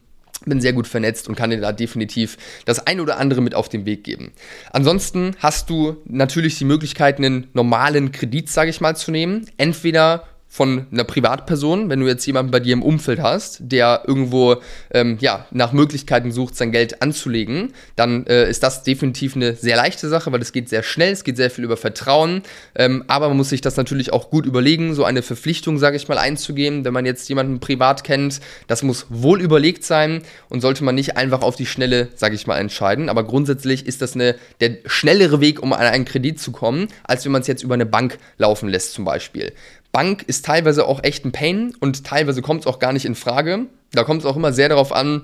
bin 0.46 0.62
sehr 0.62 0.72
gut 0.72 0.88
vernetzt 0.88 1.28
und 1.28 1.36
kann 1.36 1.50
dir 1.50 1.60
da 1.60 1.74
definitiv 1.74 2.38
das 2.64 2.88
ein 2.88 3.02
oder 3.02 3.18
andere 3.18 3.42
mit 3.42 3.56
auf 3.56 3.68
den 3.68 3.86
Weg 3.86 4.06
geben. 4.06 4.32
Ansonsten 4.72 5.36
hast 5.40 5.70
du 5.70 5.98
natürlich 6.06 6.58
die 6.58 6.64
Möglichkeit, 6.64 7.18
einen 7.18 7.50
normalen 7.52 8.14
Kredit, 8.14 8.50
sage 8.50 8.70
ich 8.70 8.80
mal, 8.80 8.96
zu 8.96 9.12
nehmen. 9.12 9.50
Entweder 9.58 10.24
von 10.52 10.88
einer 10.92 11.04
Privatperson, 11.04 11.90
wenn 11.90 12.00
du 12.00 12.08
jetzt 12.08 12.26
jemanden 12.26 12.50
bei 12.52 12.60
dir 12.60 12.74
im 12.74 12.82
Umfeld 12.82 13.22
hast, 13.22 13.60
der 13.62 14.04
irgendwo 14.08 14.58
ähm, 14.92 15.18
ja, 15.22 15.46
nach 15.52 15.74
Möglichkeiten 15.74 16.32
sucht, 16.32 16.56
sein 16.56 16.72
Geld 16.72 17.04
anzulegen, 17.04 17.74
dann 17.96 18.26
äh, 18.26 18.50
ist 18.50 18.64
das 18.64 18.82
definitiv 18.82 19.36
eine 19.36 19.54
sehr 19.54 19.78
leichte 19.78 20.10
Sache, 20.10 20.32
weil 20.32 20.42
es 20.42 20.52
geht 20.52 20.68
sehr 20.68 20.82
schnell, 20.82 21.14
es 21.14 21.24
geht 21.24 21.38
sehr 21.38 21.52
viel 21.52 21.64
über 21.64 21.78
Vertrauen, 21.78 22.42
ähm, 22.74 23.04
aber 23.08 23.28
man 23.28 23.38
muss 23.38 23.50
sich 23.50 23.62
das 23.62 23.78
natürlich 23.78 24.12
auch 24.12 24.32
gut 24.32 24.48
überlegen, 24.48 24.96
so 24.96 25.04
eine 25.04 25.22
Verpflichtung, 25.22 25.78
sage 25.78 25.98
ich 25.98 26.08
mal, 26.08 26.18
einzugehen, 26.18 26.84
wenn 26.84 26.94
man 26.94 27.06
jetzt 27.06 27.30
jemanden 27.30 27.60
privat 27.60 28.04
kennt, 28.04 28.40
das 28.66 28.82
muss 28.82 29.06
wohl 29.10 29.42
überlegt 29.42 29.84
sein 29.84 30.24
und 30.50 30.62
sollte 30.62 30.84
man 30.84 30.96
nicht 30.96 31.16
einfach 31.16 31.44
auf 31.44 31.58
die 31.58 31.68
Schnelle, 31.68 32.10
sage 32.16 32.34
ich 32.34 32.48
mal, 32.48 32.58
entscheiden, 32.58 33.08
aber 33.08 33.24
grundsätzlich 33.24 33.86
ist 33.86 34.02
das 34.02 34.16
eine, 34.16 34.36
der 34.62 34.78
schnellere 34.88 35.42
Weg, 35.42 35.62
um 35.62 35.74
an 35.74 35.82
einen 35.82 36.06
Kredit 36.06 36.40
zu 36.40 36.52
kommen, 36.52 36.88
als 37.04 37.24
wenn 37.24 37.32
man 37.32 37.42
es 37.42 37.48
jetzt 37.48 37.62
über 37.62 37.76
eine 37.76 37.86
Bank 37.86 38.18
laufen 38.40 38.68
lässt 38.68 38.94
zum 38.94 39.06
Beispiel. 39.06 39.54
Bank 39.92 40.24
ist 40.24 40.46
teilweise 40.46 40.86
auch 40.86 41.04
echt 41.04 41.26
ein 41.26 41.32
Pain 41.32 41.76
und 41.80 42.04
teilweise 42.04 42.42
kommt 42.42 42.62
es 42.62 42.68
auch 42.68 42.80
gar 42.80 42.94
nicht 42.94 43.06
in 43.06 43.16
Frage. 43.16 43.66
Da 43.92 44.04
kommt 44.04 44.22
es 44.22 44.26
auch 44.26 44.36
immer 44.36 44.54
sehr 44.54 44.70
darauf 44.70 44.92
an, 44.92 45.24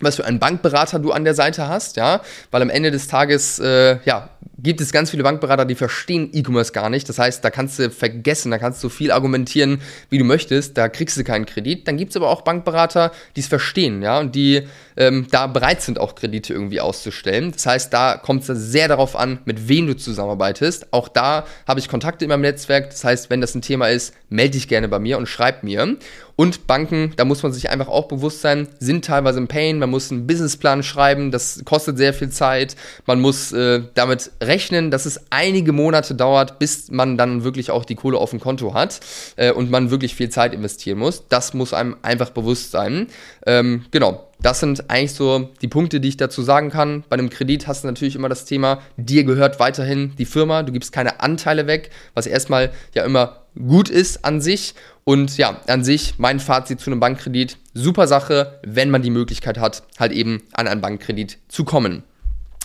was 0.00 0.16
für 0.16 0.24
einen 0.24 0.38
Bankberater 0.38 0.98
du 0.98 1.12
an 1.12 1.24
der 1.24 1.34
Seite 1.34 1.68
hast, 1.68 1.96
ja, 1.96 2.20
weil 2.50 2.62
am 2.62 2.70
Ende 2.70 2.90
des 2.90 3.08
Tages, 3.08 3.58
äh, 3.58 3.98
ja, 4.04 4.30
gibt 4.64 4.80
es 4.80 4.90
ganz 4.90 5.10
viele 5.10 5.22
Bankberater, 5.22 5.64
die 5.64 5.76
verstehen 5.76 6.30
E-Commerce 6.32 6.72
gar 6.72 6.90
nicht. 6.90 7.08
Das 7.08 7.18
heißt, 7.18 7.44
da 7.44 7.50
kannst 7.50 7.78
du 7.78 7.90
vergessen, 7.90 8.50
da 8.50 8.58
kannst 8.58 8.82
du 8.82 8.88
viel 8.88 9.12
argumentieren, 9.12 9.80
wie 10.10 10.18
du 10.18 10.24
möchtest, 10.24 10.76
da 10.76 10.88
kriegst 10.88 11.16
du 11.16 11.22
keinen 11.22 11.46
Kredit. 11.46 11.86
Dann 11.86 11.96
gibt 11.96 12.10
es 12.10 12.16
aber 12.16 12.28
auch 12.30 12.42
Bankberater, 12.42 13.12
die 13.36 13.40
es 13.40 13.46
verstehen, 13.46 14.02
ja, 14.02 14.18
und 14.18 14.34
die 14.34 14.66
ähm, 14.96 15.26
da 15.30 15.46
bereit 15.46 15.82
sind, 15.82 15.98
auch 15.98 16.14
Kredite 16.14 16.52
irgendwie 16.52 16.80
auszustellen. 16.80 17.52
Das 17.52 17.66
heißt, 17.66 17.92
da 17.92 18.16
kommt 18.16 18.48
es 18.48 18.58
sehr 18.58 18.88
darauf 18.88 19.16
an, 19.16 19.38
mit 19.44 19.68
wem 19.68 19.86
du 19.86 19.96
zusammenarbeitest. 19.96 20.92
Auch 20.92 21.08
da 21.08 21.46
habe 21.66 21.80
ich 21.80 21.88
Kontakte 21.88 22.24
in 22.24 22.30
meinem 22.30 22.42
Netzwerk. 22.42 22.90
Das 22.90 23.04
heißt, 23.04 23.30
wenn 23.30 23.40
das 23.40 23.54
ein 23.54 23.62
Thema 23.62 23.88
ist, 23.88 24.14
melde 24.28 24.52
dich 24.52 24.68
gerne 24.68 24.88
bei 24.88 24.98
mir 24.98 25.18
und 25.18 25.26
schreib 25.26 25.62
mir. 25.62 25.96
Und 26.36 26.66
Banken, 26.66 27.12
da 27.16 27.24
muss 27.24 27.42
man 27.42 27.52
sich 27.52 27.70
einfach 27.70 27.88
auch 27.88 28.08
bewusst 28.08 28.40
sein, 28.40 28.68
sind 28.80 29.04
teilweise 29.04 29.38
im 29.38 29.46
Pain. 29.46 29.78
Man 29.78 29.90
muss 29.90 30.10
einen 30.10 30.26
Businessplan 30.26 30.82
schreiben, 30.82 31.30
das 31.30 31.62
kostet 31.64 31.96
sehr 31.96 32.12
viel 32.12 32.30
Zeit. 32.30 32.74
Man 33.06 33.20
muss 33.20 33.52
äh, 33.52 33.82
damit 33.94 34.32
rechnen, 34.42 34.53
dass 34.90 35.06
es 35.06 35.20
einige 35.30 35.72
Monate 35.72 36.14
dauert, 36.14 36.58
bis 36.58 36.90
man 36.90 37.16
dann 37.16 37.44
wirklich 37.44 37.70
auch 37.70 37.84
die 37.84 37.94
Kohle 37.94 38.18
auf 38.18 38.30
dem 38.30 38.40
Konto 38.40 38.74
hat 38.74 39.00
äh, 39.36 39.52
und 39.52 39.70
man 39.70 39.90
wirklich 39.90 40.14
viel 40.14 40.30
Zeit 40.30 40.54
investieren 40.54 40.98
muss. 40.98 41.24
Das 41.28 41.54
muss 41.54 41.72
einem 41.72 41.96
einfach 42.02 42.30
bewusst 42.30 42.70
sein. 42.70 43.08
Ähm, 43.46 43.84
genau. 43.90 44.28
Das 44.40 44.60
sind 44.60 44.90
eigentlich 44.90 45.14
so 45.14 45.50
die 45.62 45.68
Punkte, 45.68 46.00
die 46.00 46.08
ich 46.08 46.16
dazu 46.18 46.42
sagen 46.42 46.70
kann. 46.70 47.02
Bei 47.08 47.14
einem 47.14 47.30
Kredit 47.30 47.66
hast 47.66 47.82
du 47.82 47.88
natürlich 47.88 48.14
immer 48.14 48.28
das 48.28 48.44
Thema, 48.44 48.82
dir 48.98 49.24
gehört 49.24 49.58
weiterhin 49.58 50.12
die 50.18 50.26
Firma, 50.26 50.62
du 50.62 50.72
gibst 50.72 50.92
keine 50.92 51.20
Anteile 51.20 51.66
weg, 51.66 51.90
was 52.12 52.26
erstmal 52.26 52.70
ja 52.94 53.04
immer 53.04 53.44
gut 53.56 53.88
ist 53.88 54.24
an 54.24 54.40
sich. 54.40 54.74
Und 55.04 55.36
ja, 55.38 55.60
an 55.66 55.84
sich 55.84 56.14
mein 56.18 56.40
Fazit 56.40 56.80
zu 56.80 56.90
einem 56.90 57.00
Bankkredit, 57.00 57.58
super 57.74 58.06
Sache, 58.06 58.58
wenn 58.62 58.90
man 58.90 59.02
die 59.02 59.10
Möglichkeit 59.10 59.58
hat, 59.58 59.82
halt 59.98 60.12
eben 60.12 60.42
an 60.52 60.66
einen 60.66 60.80
Bankkredit 60.80 61.38
zu 61.48 61.64
kommen. 61.64 62.02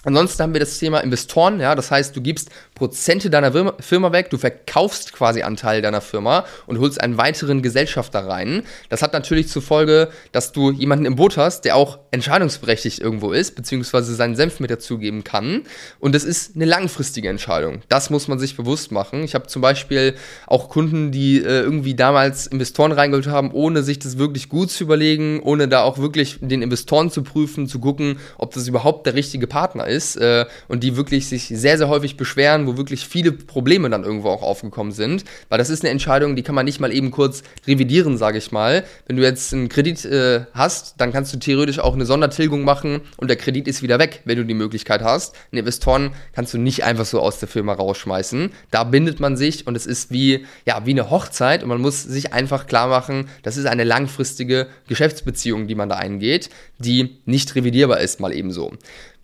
Ansonsten 0.04 0.44
haben 0.44 0.54
wir 0.54 0.60
das 0.60 0.80
Thema 0.80 1.00
Investoren, 1.02 1.60
ja, 1.60 1.76
das 1.76 1.92
heißt, 1.92 2.16
du 2.16 2.22
gibst 2.22 2.50
Prozente 2.80 3.30
deiner 3.30 3.52
Firma 3.82 4.14
weg, 4.14 4.30
du 4.30 4.38
verkaufst 4.38 5.12
quasi 5.12 5.42
Anteil 5.42 5.82
deiner 5.82 6.00
Firma 6.00 6.46
und 6.66 6.80
holst 6.80 7.02
einen 7.02 7.18
weiteren 7.18 7.62
Gesellschafter 7.62 8.26
rein. 8.26 8.64
Das 8.88 9.02
hat 9.02 9.12
natürlich 9.12 9.50
zur 9.50 9.62
Folge, 9.62 10.08
dass 10.32 10.54
du 10.54 10.72
jemanden 10.72 11.06
im 11.06 11.18
Boot 11.18 11.36
hast, 11.36 11.66
der 11.66 11.76
auch 11.76 12.00
entscheidungsberechtigt 12.12 13.00
irgendwo 13.00 13.34
ist, 13.34 13.58
beziehungsweise 13.58 14.16
seinen 14.16 14.38
Senf 14.38 14.62
mit 14.62 14.72
dazugeben 14.72 15.26
kann. 15.26 15.64
Und 16.00 16.16
das 16.16 16.24
ist 16.24 16.56
eine 16.56 16.64
langfristige 16.64 17.28
Entscheidung. 17.28 17.82
Das 17.90 18.10
muss 18.10 18.30
man 18.30 18.40
sich 18.40 18.56
bewusst 18.56 18.94
machen. 18.94 19.26
Ich 19.26 19.36
habe 19.36 19.48
zum 19.48 19.62
Beispiel 19.62 20.16
auch 20.48 20.70
Kunden, 20.70 21.12
die 21.12 21.40
äh, 21.40 21.60
irgendwie 21.60 21.96
damals 21.96 22.48
Investoren 22.48 22.94
reingeholt 22.94 23.28
haben, 23.28 23.52
ohne 23.52 23.84
sich 23.84 24.00
das 24.00 24.18
wirklich 24.18 24.48
gut 24.48 24.72
zu 24.72 24.86
überlegen, 24.86 25.42
ohne 25.44 25.68
da 25.68 25.82
auch 25.82 25.98
wirklich 25.98 26.38
den 26.40 26.62
Investoren 26.62 27.12
zu 27.12 27.24
prüfen, 27.24 27.68
zu 27.68 27.80
gucken, 27.80 28.20
ob 28.38 28.54
das 28.54 28.70
überhaupt 28.70 29.06
der 29.06 29.16
richtige 29.16 29.48
Partner 29.48 29.86
ist 29.86 30.16
äh, 30.16 30.46
und 30.70 30.82
die 30.82 30.96
wirklich 30.96 31.28
sich 31.28 31.50
sehr, 31.50 31.78
sehr 31.78 31.90
häufig 31.90 32.16
beschweren, 32.16 32.69
wo 32.70 32.78
wirklich 32.78 33.08
viele 33.08 33.32
Probleme 33.32 33.90
dann 33.90 34.04
irgendwo 34.04 34.30
auch 34.30 34.44
aufgekommen 34.44 34.92
sind, 34.92 35.26
weil 35.50 35.58
das 35.58 35.70
ist 35.70 35.84
eine 35.84 35.90
Entscheidung, 35.90 36.36
die 36.36 36.44
kann 36.44 36.56
man 36.56 36.66
nicht 36.66 36.80
mal 36.80 36.94
eben 36.94 37.10
kurz 37.10 37.42
revidieren, 37.68 38.18
sage 38.18 38.38
ich 38.38 38.52
mal. 38.52 38.84
Wenn 39.08 39.18
du 39.18 39.24
jetzt 39.24 39.54
einen 39.54 39.70
Kredit 39.70 40.06
äh, 40.06 40.46
hast, 40.54 40.96
dann 40.98 41.12
kannst 41.12 41.34
du 41.34 41.40
theoretisch 41.40 41.80
auch 41.80 41.94
eine 41.94 42.06
Sondertilgung 42.06 42.64
machen 42.64 43.02
und 43.18 43.30
der 43.30 43.38
Kredit 43.38 43.68
ist 43.68 43.82
wieder 43.82 43.98
weg, 43.98 44.22
wenn 44.26 44.38
du 44.38 44.46
die 44.46 44.54
Möglichkeit 44.54 45.02
hast. 45.02 45.36
Einen 45.52 45.60
Investoren 45.60 46.12
kannst 46.34 46.54
du 46.54 46.58
nicht 46.58 46.84
einfach 46.84 47.06
so 47.06 47.20
aus 47.20 47.40
der 47.40 47.48
Firma 47.48 47.74
rausschmeißen. 47.74 48.52
Da 48.72 48.84
bindet 48.84 49.20
man 49.20 49.36
sich 49.36 49.66
und 49.66 49.76
es 49.76 49.86
ist 49.86 50.12
wie, 50.12 50.46
ja, 50.66 50.86
wie 50.86 50.92
eine 50.92 51.10
Hochzeit 51.10 51.64
und 51.64 51.70
man 51.70 51.82
muss 51.82 52.04
sich 52.04 52.34
einfach 52.34 52.68
klar 52.68 52.88
machen, 52.88 53.30
das 53.44 53.58
ist 53.58 53.66
eine 53.66 53.84
langfristige 53.84 54.68
Geschäftsbeziehung, 54.88 55.68
die 55.68 55.76
man 55.76 55.90
da 55.90 55.96
eingeht, 55.96 56.50
die 56.78 57.18
nicht 57.26 57.56
revidierbar 57.56 58.00
ist, 58.00 58.20
mal 58.20 58.34
ebenso. 58.34 58.74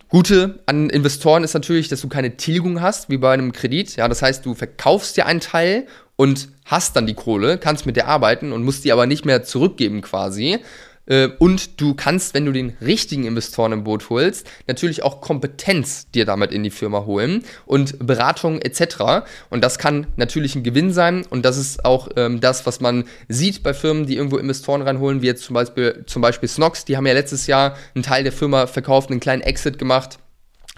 Gute 0.08 0.60
an 0.66 0.88
Investoren 0.88 1.42
ist 1.42 1.54
natürlich, 1.54 1.88
dass 1.88 2.00
du 2.00 2.08
keine 2.08 2.36
Tilgung 2.36 2.80
hast, 2.80 3.10
wie 3.10 3.16
bei 3.16 3.32
einem 3.34 3.52
Kredit. 3.52 3.96
Ja, 3.96 4.06
das 4.06 4.22
heißt, 4.22 4.46
du 4.46 4.54
verkaufst 4.54 5.16
dir 5.16 5.26
einen 5.26 5.40
Teil 5.40 5.86
und 6.14 6.48
hast 6.64 6.94
dann 6.94 7.06
die 7.06 7.14
Kohle, 7.14 7.58
kannst 7.58 7.86
mit 7.86 7.96
der 7.96 8.06
arbeiten 8.06 8.52
und 8.52 8.64
musst 8.64 8.84
die 8.84 8.92
aber 8.92 9.06
nicht 9.06 9.24
mehr 9.24 9.42
zurückgeben 9.42 10.02
quasi. 10.02 10.58
Äh, 11.06 11.28
und 11.38 11.80
du 11.80 11.94
kannst, 11.94 12.34
wenn 12.34 12.44
du 12.44 12.52
den 12.52 12.76
richtigen 12.80 13.24
Investoren 13.24 13.72
im 13.72 13.84
Boot 13.84 14.10
holst, 14.10 14.46
natürlich 14.66 15.02
auch 15.02 15.20
Kompetenz 15.20 16.10
dir 16.10 16.24
damit 16.24 16.52
in 16.52 16.62
die 16.62 16.70
Firma 16.70 17.04
holen 17.04 17.44
und 17.64 18.06
Beratung 18.06 18.60
etc. 18.60 19.26
Und 19.50 19.64
das 19.64 19.78
kann 19.78 20.08
natürlich 20.16 20.54
ein 20.54 20.62
Gewinn 20.62 20.92
sein. 20.92 21.24
Und 21.28 21.44
das 21.44 21.56
ist 21.56 21.84
auch 21.84 22.08
ähm, 22.16 22.40
das, 22.40 22.66
was 22.66 22.80
man 22.80 23.04
sieht 23.28 23.62
bei 23.62 23.74
Firmen, 23.74 24.06
die 24.06 24.16
irgendwo 24.16 24.36
Investoren 24.36 24.82
reinholen, 24.82 25.22
wie 25.22 25.26
jetzt 25.26 25.44
zum 25.44 25.54
Beispiel, 25.54 26.04
zum 26.06 26.22
Beispiel 26.22 26.48
Snox. 26.48 26.84
Die 26.84 26.96
haben 26.96 27.06
ja 27.06 27.12
letztes 27.12 27.46
Jahr 27.46 27.76
einen 27.94 28.02
Teil 28.02 28.22
der 28.22 28.32
Firma 28.32 28.66
verkauft, 28.66 29.10
einen 29.10 29.20
kleinen 29.20 29.42
Exit 29.42 29.78
gemacht 29.78 30.18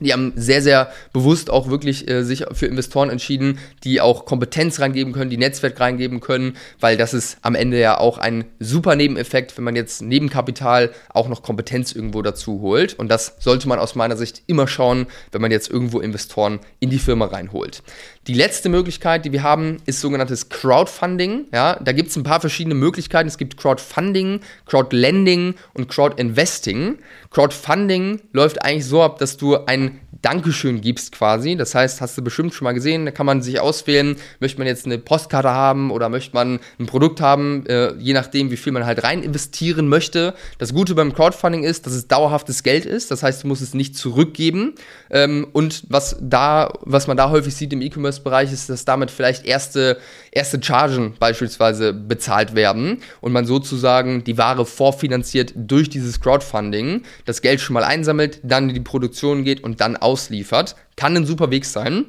die 0.00 0.12
haben 0.12 0.32
sehr, 0.36 0.62
sehr 0.62 0.90
bewusst 1.12 1.50
auch 1.50 1.68
wirklich 1.68 2.08
äh, 2.08 2.22
sich 2.22 2.44
für 2.52 2.66
Investoren 2.66 3.10
entschieden, 3.10 3.58
die 3.84 4.00
auch 4.00 4.24
Kompetenz 4.24 4.80
reingeben 4.80 5.12
können, 5.12 5.30
die 5.30 5.36
Netzwerk 5.36 5.78
reingeben 5.80 6.20
können, 6.20 6.56
weil 6.80 6.96
das 6.96 7.14
ist 7.14 7.38
am 7.42 7.54
Ende 7.54 7.78
ja 7.78 7.98
auch 7.98 8.18
ein 8.18 8.44
super 8.60 8.96
Nebeneffekt, 8.96 9.56
wenn 9.56 9.64
man 9.64 9.76
jetzt 9.76 10.02
neben 10.02 10.30
Kapital 10.30 10.90
auch 11.10 11.28
noch 11.28 11.42
Kompetenz 11.42 11.92
irgendwo 11.92 12.22
dazu 12.22 12.60
holt. 12.60 12.94
Und 12.94 13.08
das 13.08 13.36
sollte 13.38 13.68
man 13.68 13.78
aus 13.78 13.94
meiner 13.94 14.16
Sicht 14.16 14.42
immer 14.46 14.68
schauen, 14.68 15.06
wenn 15.32 15.42
man 15.42 15.50
jetzt 15.50 15.70
irgendwo 15.70 16.00
Investoren 16.00 16.60
in 16.80 16.90
die 16.90 16.98
Firma 16.98 17.26
reinholt. 17.26 17.82
Die 18.28 18.34
letzte 18.34 18.68
Möglichkeit, 18.68 19.24
die 19.24 19.32
wir 19.32 19.42
haben, 19.42 19.78
ist 19.86 20.02
sogenanntes 20.02 20.50
Crowdfunding. 20.50 21.46
Ja, 21.50 21.76
da 21.82 21.92
gibt 21.92 22.10
es 22.10 22.16
ein 22.16 22.24
paar 22.24 22.40
verschiedene 22.40 22.74
Möglichkeiten. 22.74 23.26
Es 23.26 23.38
gibt 23.38 23.56
Crowdfunding, 23.56 24.40
Crowdlending 24.66 25.54
und 25.72 25.88
Crowdinvesting. 25.88 26.98
Crowdfunding 27.30 28.20
läuft 28.34 28.62
eigentlich 28.62 28.84
so 28.84 29.02
ab, 29.02 29.18
dass 29.18 29.38
du 29.38 29.64
ein 29.64 30.00
Dankeschön 30.22 30.80
gibst 30.80 31.12
quasi. 31.12 31.56
Das 31.56 31.74
heißt, 31.74 32.00
hast 32.00 32.18
du 32.18 32.22
bestimmt 32.22 32.52
schon 32.52 32.64
mal 32.64 32.72
gesehen, 32.72 33.04
da 33.04 33.12
kann 33.12 33.26
man 33.26 33.40
sich 33.40 33.60
auswählen, 33.60 34.16
möchte 34.40 34.58
man 34.58 34.66
jetzt 34.66 34.84
eine 34.84 34.98
Postkarte 34.98 35.50
haben 35.50 35.90
oder 35.90 36.08
möchte 36.08 36.34
man 36.34 36.58
ein 36.80 36.86
Produkt 36.86 37.20
haben, 37.20 37.64
äh, 37.66 37.94
je 37.98 38.14
nachdem, 38.14 38.50
wie 38.50 38.56
viel 38.56 38.72
man 38.72 38.84
halt 38.84 39.04
rein 39.04 39.22
investieren 39.22 39.88
möchte. 39.88 40.34
Das 40.58 40.74
Gute 40.74 40.94
beim 40.94 41.14
Crowdfunding 41.14 41.62
ist, 41.62 41.86
dass 41.86 41.92
es 41.92 42.08
dauerhaftes 42.08 42.62
Geld 42.64 42.84
ist. 42.84 43.10
Das 43.10 43.22
heißt, 43.22 43.44
du 43.44 43.48
musst 43.48 43.62
es 43.62 43.74
nicht 43.74 43.96
zurückgeben. 43.96 44.74
Ähm, 45.10 45.46
und 45.52 45.84
was 45.88 46.16
da, 46.20 46.72
was 46.80 47.06
man 47.06 47.16
da 47.16 47.30
häufig 47.30 47.54
sieht 47.54 47.72
im 47.72 47.80
E-Commerce-Bereich, 48.18 48.52
ist, 48.52 48.68
dass 48.68 48.84
damit 48.84 49.10
vielleicht 49.10 49.44
erste, 49.44 49.98
erste 50.30 50.62
Chargen 50.62 51.14
beispielsweise 51.18 51.92
bezahlt 51.92 52.54
werden 52.54 53.02
und 53.20 53.32
man 53.32 53.46
sozusagen 53.46 54.24
die 54.24 54.38
Ware 54.38 54.66
vorfinanziert 54.66 55.52
durch 55.56 55.88
dieses 55.88 56.20
Crowdfunding, 56.20 57.02
das 57.24 57.42
Geld 57.42 57.60
schon 57.60 57.74
mal 57.74 57.84
einsammelt, 57.84 58.40
dann 58.42 58.68
in 58.68 58.74
die 58.74 58.80
Produktion 58.80 59.44
geht 59.44 59.62
und 59.62 59.80
dann 59.80 59.96
ausliefert. 59.96 60.76
Kann 60.96 61.16
ein 61.16 61.26
super 61.26 61.50
Weg 61.50 61.64
sein. 61.64 62.06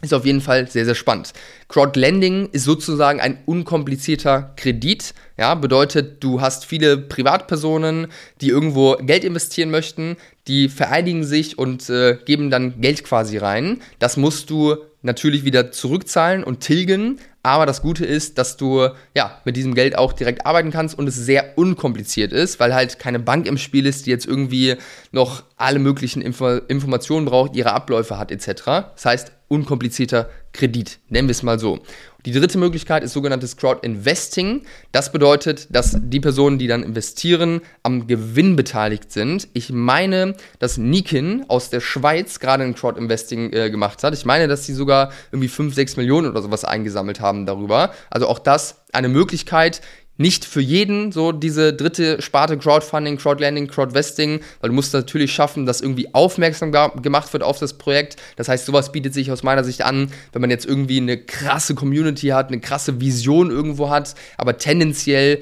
Ist 0.00 0.14
auf 0.14 0.24
jeden 0.24 0.40
Fall 0.40 0.70
sehr, 0.70 0.84
sehr 0.84 0.94
spannend. 0.94 1.32
Crowdlending 1.66 2.50
ist 2.52 2.62
sozusagen 2.62 3.20
ein 3.20 3.38
unkomplizierter 3.46 4.54
Kredit. 4.56 5.12
Ja, 5.36 5.56
bedeutet, 5.56 6.22
du 6.22 6.40
hast 6.40 6.66
viele 6.66 6.96
Privatpersonen, 6.98 8.06
die 8.40 8.48
irgendwo 8.48 8.94
Geld 9.00 9.24
investieren 9.24 9.72
möchten, 9.72 10.16
die 10.48 10.68
vereinigen 10.68 11.24
sich 11.24 11.58
und 11.58 11.88
äh, 11.90 12.18
geben 12.24 12.50
dann 12.50 12.80
Geld 12.80 13.04
quasi 13.04 13.36
rein. 13.36 13.80
Das 13.98 14.16
musst 14.16 14.50
du 14.50 14.76
natürlich 15.02 15.44
wieder 15.44 15.70
zurückzahlen 15.70 16.42
und 16.42 16.60
tilgen, 16.60 17.20
aber 17.42 17.66
das 17.66 17.82
Gute 17.82 18.04
ist, 18.04 18.36
dass 18.36 18.56
du 18.56 18.88
ja 19.14 19.40
mit 19.44 19.56
diesem 19.56 19.74
Geld 19.74 19.96
auch 19.96 20.12
direkt 20.12 20.44
arbeiten 20.44 20.70
kannst 20.70 20.98
und 20.98 21.06
es 21.06 21.14
sehr 21.14 21.56
unkompliziert 21.56 22.32
ist, 22.32 22.58
weil 22.58 22.74
halt 22.74 22.98
keine 22.98 23.20
Bank 23.20 23.46
im 23.46 23.58
Spiel 23.58 23.86
ist, 23.86 24.06
die 24.06 24.10
jetzt 24.10 24.26
irgendwie 24.26 24.76
noch 25.12 25.44
alle 25.56 25.78
möglichen 25.78 26.20
Info 26.20 26.48
Informationen 26.48 27.26
braucht, 27.26 27.54
ihre 27.54 27.72
Abläufe 27.72 28.18
hat 28.18 28.32
etc. 28.32 28.64
Das 28.64 29.04
heißt, 29.04 29.32
unkomplizierter 29.48 30.28
Kredit, 30.52 31.00
nennen 31.08 31.28
wir 31.28 31.32
es 31.32 31.42
mal 31.42 31.58
so. 31.58 31.80
Die 32.26 32.32
dritte 32.32 32.58
Möglichkeit 32.58 33.04
ist 33.04 33.12
sogenanntes 33.12 33.56
Crowd 33.56 33.80
Investing. 33.86 34.62
Das 34.92 35.12
bedeutet, 35.12 35.68
dass 35.74 35.96
die 35.98 36.20
Personen, 36.20 36.58
die 36.58 36.66
dann 36.66 36.82
investieren, 36.82 37.60
am 37.82 38.06
Gewinn 38.06 38.56
beteiligt 38.56 39.12
sind. 39.12 39.48
Ich 39.54 39.70
meine, 39.70 40.34
dass 40.58 40.78
Nikin 40.78 41.44
aus 41.48 41.70
der 41.70 41.80
Schweiz 41.80 42.40
gerade 42.40 42.64
ein 42.64 42.74
Crowd 42.74 43.00
Investing 43.00 43.52
äh, 43.52 43.70
gemacht 43.70 44.02
hat. 44.02 44.14
Ich 44.14 44.24
meine, 44.24 44.48
dass 44.48 44.66
sie 44.66 44.74
sogar 44.74 45.12
irgendwie 45.32 45.48
5, 45.48 45.74
6 45.74 45.96
Millionen 45.96 46.28
oder 46.28 46.42
sowas 46.42 46.64
eingesammelt 46.64 47.20
haben 47.20 47.46
darüber. 47.46 47.92
Also 48.10 48.26
auch 48.26 48.40
das 48.40 48.82
eine 48.92 49.08
Möglichkeit, 49.08 49.80
nicht 50.18 50.44
für 50.44 50.60
jeden 50.60 51.12
so 51.12 51.32
diese 51.32 51.72
dritte 51.72 52.20
Sparte 52.20 52.58
Crowdfunding, 52.58 53.16
Crowdlanding, 53.16 53.68
Crowdvesting, 53.68 54.40
weil 54.60 54.68
du 54.68 54.74
musst 54.74 54.92
natürlich 54.92 55.32
schaffen, 55.32 55.64
dass 55.64 55.80
irgendwie 55.80 56.12
aufmerksam 56.12 56.72
gemacht 56.72 57.32
wird 57.32 57.42
auf 57.42 57.58
das 57.58 57.78
Projekt. 57.78 58.16
Das 58.36 58.48
heißt, 58.48 58.66
sowas 58.66 58.92
bietet 58.92 59.14
sich 59.14 59.30
aus 59.30 59.42
meiner 59.42 59.64
Sicht 59.64 59.82
an, 59.82 60.10
wenn 60.32 60.40
man 60.42 60.50
jetzt 60.50 60.66
irgendwie 60.66 60.98
eine 61.00 61.16
krasse 61.16 61.74
Community 61.74 62.28
hat, 62.28 62.48
eine 62.48 62.60
krasse 62.60 63.00
Vision 63.00 63.50
irgendwo 63.50 63.88
hat, 63.90 64.14
aber 64.36 64.58
tendenziell 64.58 65.40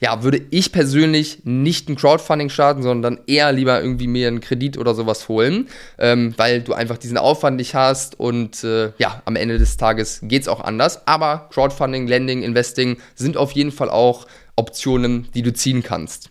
ja, 0.00 0.22
würde 0.22 0.40
ich 0.50 0.72
persönlich 0.72 1.40
nicht 1.44 1.88
ein 1.88 1.96
Crowdfunding 1.96 2.50
starten, 2.50 2.82
sondern 2.82 3.20
eher 3.26 3.52
lieber 3.52 3.80
irgendwie 3.80 4.06
mir 4.06 4.28
einen 4.28 4.40
Kredit 4.40 4.76
oder 4.76 4.94
sowas 4.94 5.28
holen, 5.28 5.68
ähm, 5.98 6.34
weil 6.36 6.62
du 6.62 6.74
einfach 6.74 6.98
diesen 6.98 7.16
Aufwand 7.16 7.56
nicht 7.56 7.74
hast 7.74 8.18
und 8.18 8.64
äh, 8.64 8.92
ja, 8.98 9.22
am 9.24 9.36
Ende 9.36 9.58
des 9.58 9.76
Tages 9.76 10.20
geht 10.22 10.42
es 10.42 10.48
auch 10.48 10.60
anders. 10.60 11.06
Aber 11.06 11.48
Crowdfunding, 11.52 12.06
Lending, 12.06 12.42
Investing 12.42 12.96
sind 13.14 13.36
auf 13.36 13.52
jeden 13.52 13.72
Fall 13.72 13.88
auch 13.88 14.26
Optionen, 14.56 15.28
die 15.34 15.42
du 15.42 15.52
ziehen 15.52 15.82
kannst. 15.82 16.30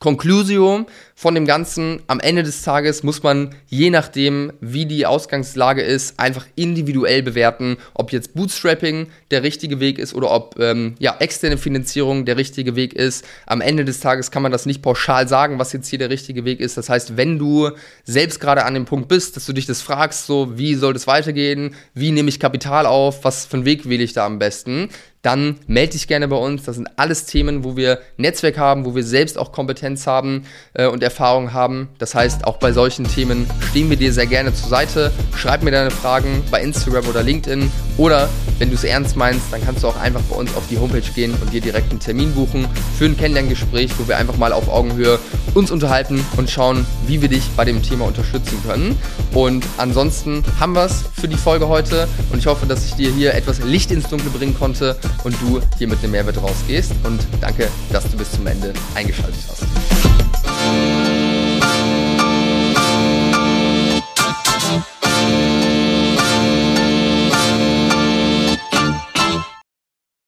Conclusio 0.00 0.86
von 1.20 1.34
dem 1.34 1.44
Ganzen, 1.44 2.00
am 2.06 2.18
Ende 2.18 2.42
des 2.42 2.62
Tages 2.62 3.02
muss 3.02 3.22
man, 3.22 3.54
je 3.66 3.90
nachdem, 3.90 4.54
wie 4.62 4.86
die 4.86 5.04
Ausgangslage 5.04 5.82
ist, 5.82 6.18
einfach 6.18 6.46
individuell 6.56 7.22
bewerten, 7.22 7.76
ob 7.92 8.10
jetzt 8.10 8.32
Bootstrapping 8.32 9.08
der 9.30 9.42
richtige 9.42 9.80
Weg 9.80 9.98
ist 9.98 10.14
oder 10.14 10.30
ob 10.30 10.58
ähm, 10.58 10.94
ja, 10.98 11.14
externe 11.18 11.58
Finanzierung 11.58 12.24
der 12.24 12.38
richtige 12.38 12.74
Weg 12.74 12.94
ist. 12.94 13.26
Am 13.44 13.60
Ende 13.60 13.84
des 13.84 14.00
Tages 14.00 14.30
kann 14.30 14.42
man 14.42 14.50
das 14.50 14.64
nicht 14.64 14.80
pauschal 14.80 15.28
sagen, 15.28 15.58
was 15.58 15.74
jetzt 15.74 15.88
hier 15.88 15.98
der 15.98 16.08
richtige 16.08 16.46
Weg 16.46 16.58
ist. 16.58 16.78
Das 16.78 16.88
heißt, 16.88 17.18
wenn 17.18 17.38
du 17.38 17.68
selbst 18.04 18.40
gerade 18.40 18.64
an 18.64 18.72
dem 18.72 18.86
Punkt 18.86 19.08
bist, 19.08 19.36
dass 19.36 19.44
du 19.44 19.52
dich 19.52 19.66
das 19.66 19.82
fragst, 19.82 20.24
so 20.24 20.56
wie 20.56 20.74
soll 20.74 20.94
das 20.94 21.06
weitergehen, 21.06 21.74
wie 21.92 22.12
nehme 22.12 22.30
ich 22.30 22.40
Kapital 22.40 22.86
auf, 22.86 23.24
was 23.24 23.44
für 23.44 23.58
einen 23.58 23.66
Weg 23.66 23.86
wähle 23.86 24.04
ich 24.04 24.14
da 24.14 24.24
am 24.24 24.38
besten, 24.38 24.88
dann 25.22 25.56
melde 25.66 25.92
dich 25.92 26.08
gerne 26.08 26.28
bei 26.28 26.36
uns. 26.36 26.64
Das 26.64 26.76
sind 26.76 26.88
alles 26.96 27.26
Themen, 27.26 27.64
wo 27.64 27.76
wir 27.76 28.00
Netzwerk 28.16 28.58
haben, 28.58 28.84
wo 28.84 28.94
wir 28.94 29.04
selbst 29.04 29.36
auch 29.36 29.52
Kompetenz 29.52 30.06
haben 30.06 30.46
äh, 30.72 30.86
und 30.86 31.02
Erfahrung 31.10 31.52
haben. 31.52 31.88
Das 31.98 32.14
heißt, 32.14 32.44
auch 32.44 32.58
bei 32.58 32.72
solchen 32.72 33.04
Themen 33.04 33.46
stehen 33.70 33.90
wir 33.90 33.96
dir 33.96 34.12
sehr 34.12 34.26
gerne 34.26 34.54
zur 34.54 34.68
Seite. 34.68 35.10
Schreib 35.36 35.62
mir 35.62 35.72
deine 35.72 35.90
Fragen 35.90 36.42
bei 36.50 36.62
Instagram 36.62 37.06
oder 37.08 37.22
LinkedIn 37.22 37.70
oder 37.96 38.28
wenn 38.58 38.68
du 38.68 38.76
es 38.76 38.84
ernst 38.84 39.16
meinst, 39.16 39.46
dann 39.50 39.62
kannst 39.64 39.82
du 39.82 39.88
auch 39.88 39.96
einfach 39.96 40.22
bei 40.22 40.36
uns 40.36 40.54
auf 40.54 40.62
die 40.70 40.78
Homepage 40.78 41.00
gehen 41.14 41.34
und 41.40 41.52
dir 41.52 41.60
direkt 41.60 41.90
einen 41.90 42.00
Termin 42.00 42.32
buchen 42.32 42.68
für 42.96 43.06
ein 43.06 43.16
Kennenlerngespräch, 43.16 43.90
wo 43.98 44.06
wir 44.06 44.16
einfach 44.16 44.36
mal 44.36 44.52
auf 44.52 44.68
Augenhöhe 44.68 45.18
uns 45.54 45.70
unterhalten 45.70 46.24
und 46.36 46.48
schauen, 46.48 46.86
wie 47.06 47.20
wir 47.20 47.28
dich 47.28 47.48
bei 47.56 47.64
dem 47.64 47.82
Thema 47.82 48.06
unterstützen 48.06 48.58
können. 48.66 48.98
Und 49.34 49.64
ansonsten 49.78 50.44
haben 50.58 50.74
wir 50.74 50.84
es 50.84 51.04
für 51.20 51.28
die 51.28 51.36
Folge 51.36 51.68
heute 51.68 52.06
und 52.32 52.38
ich 52.38 52.46
hoffe, 52.46 52.66
dass 52.66 52.84
ich 52.84 52.94
dir 52.94 53.10
hier 53.10 53.34
etwas 53.34 53.62
Licht 53.64 53.90
ins 53.90 54.08
Dunkle 54.08 54.30
bringen 54.30 54.56
konnte 54.58 54.96
und 55.24 55.34
du 55.40 55.60
hier 55.76 55.88
mit 55.88 55.98
einem 56.02 56.12
Mehrwert 56.12 56.42
rausgehst. 56.42 56.92
Und 57.02 57.20
danke, 57.40 57.68
dass 57.92 58.04
du 58.10 58.16
bis 58.16 58.30
zum 58.30 58.46
Ende 58.46 58.72
eingeschaltet 58.94 59.40
hast. 59.48 60.39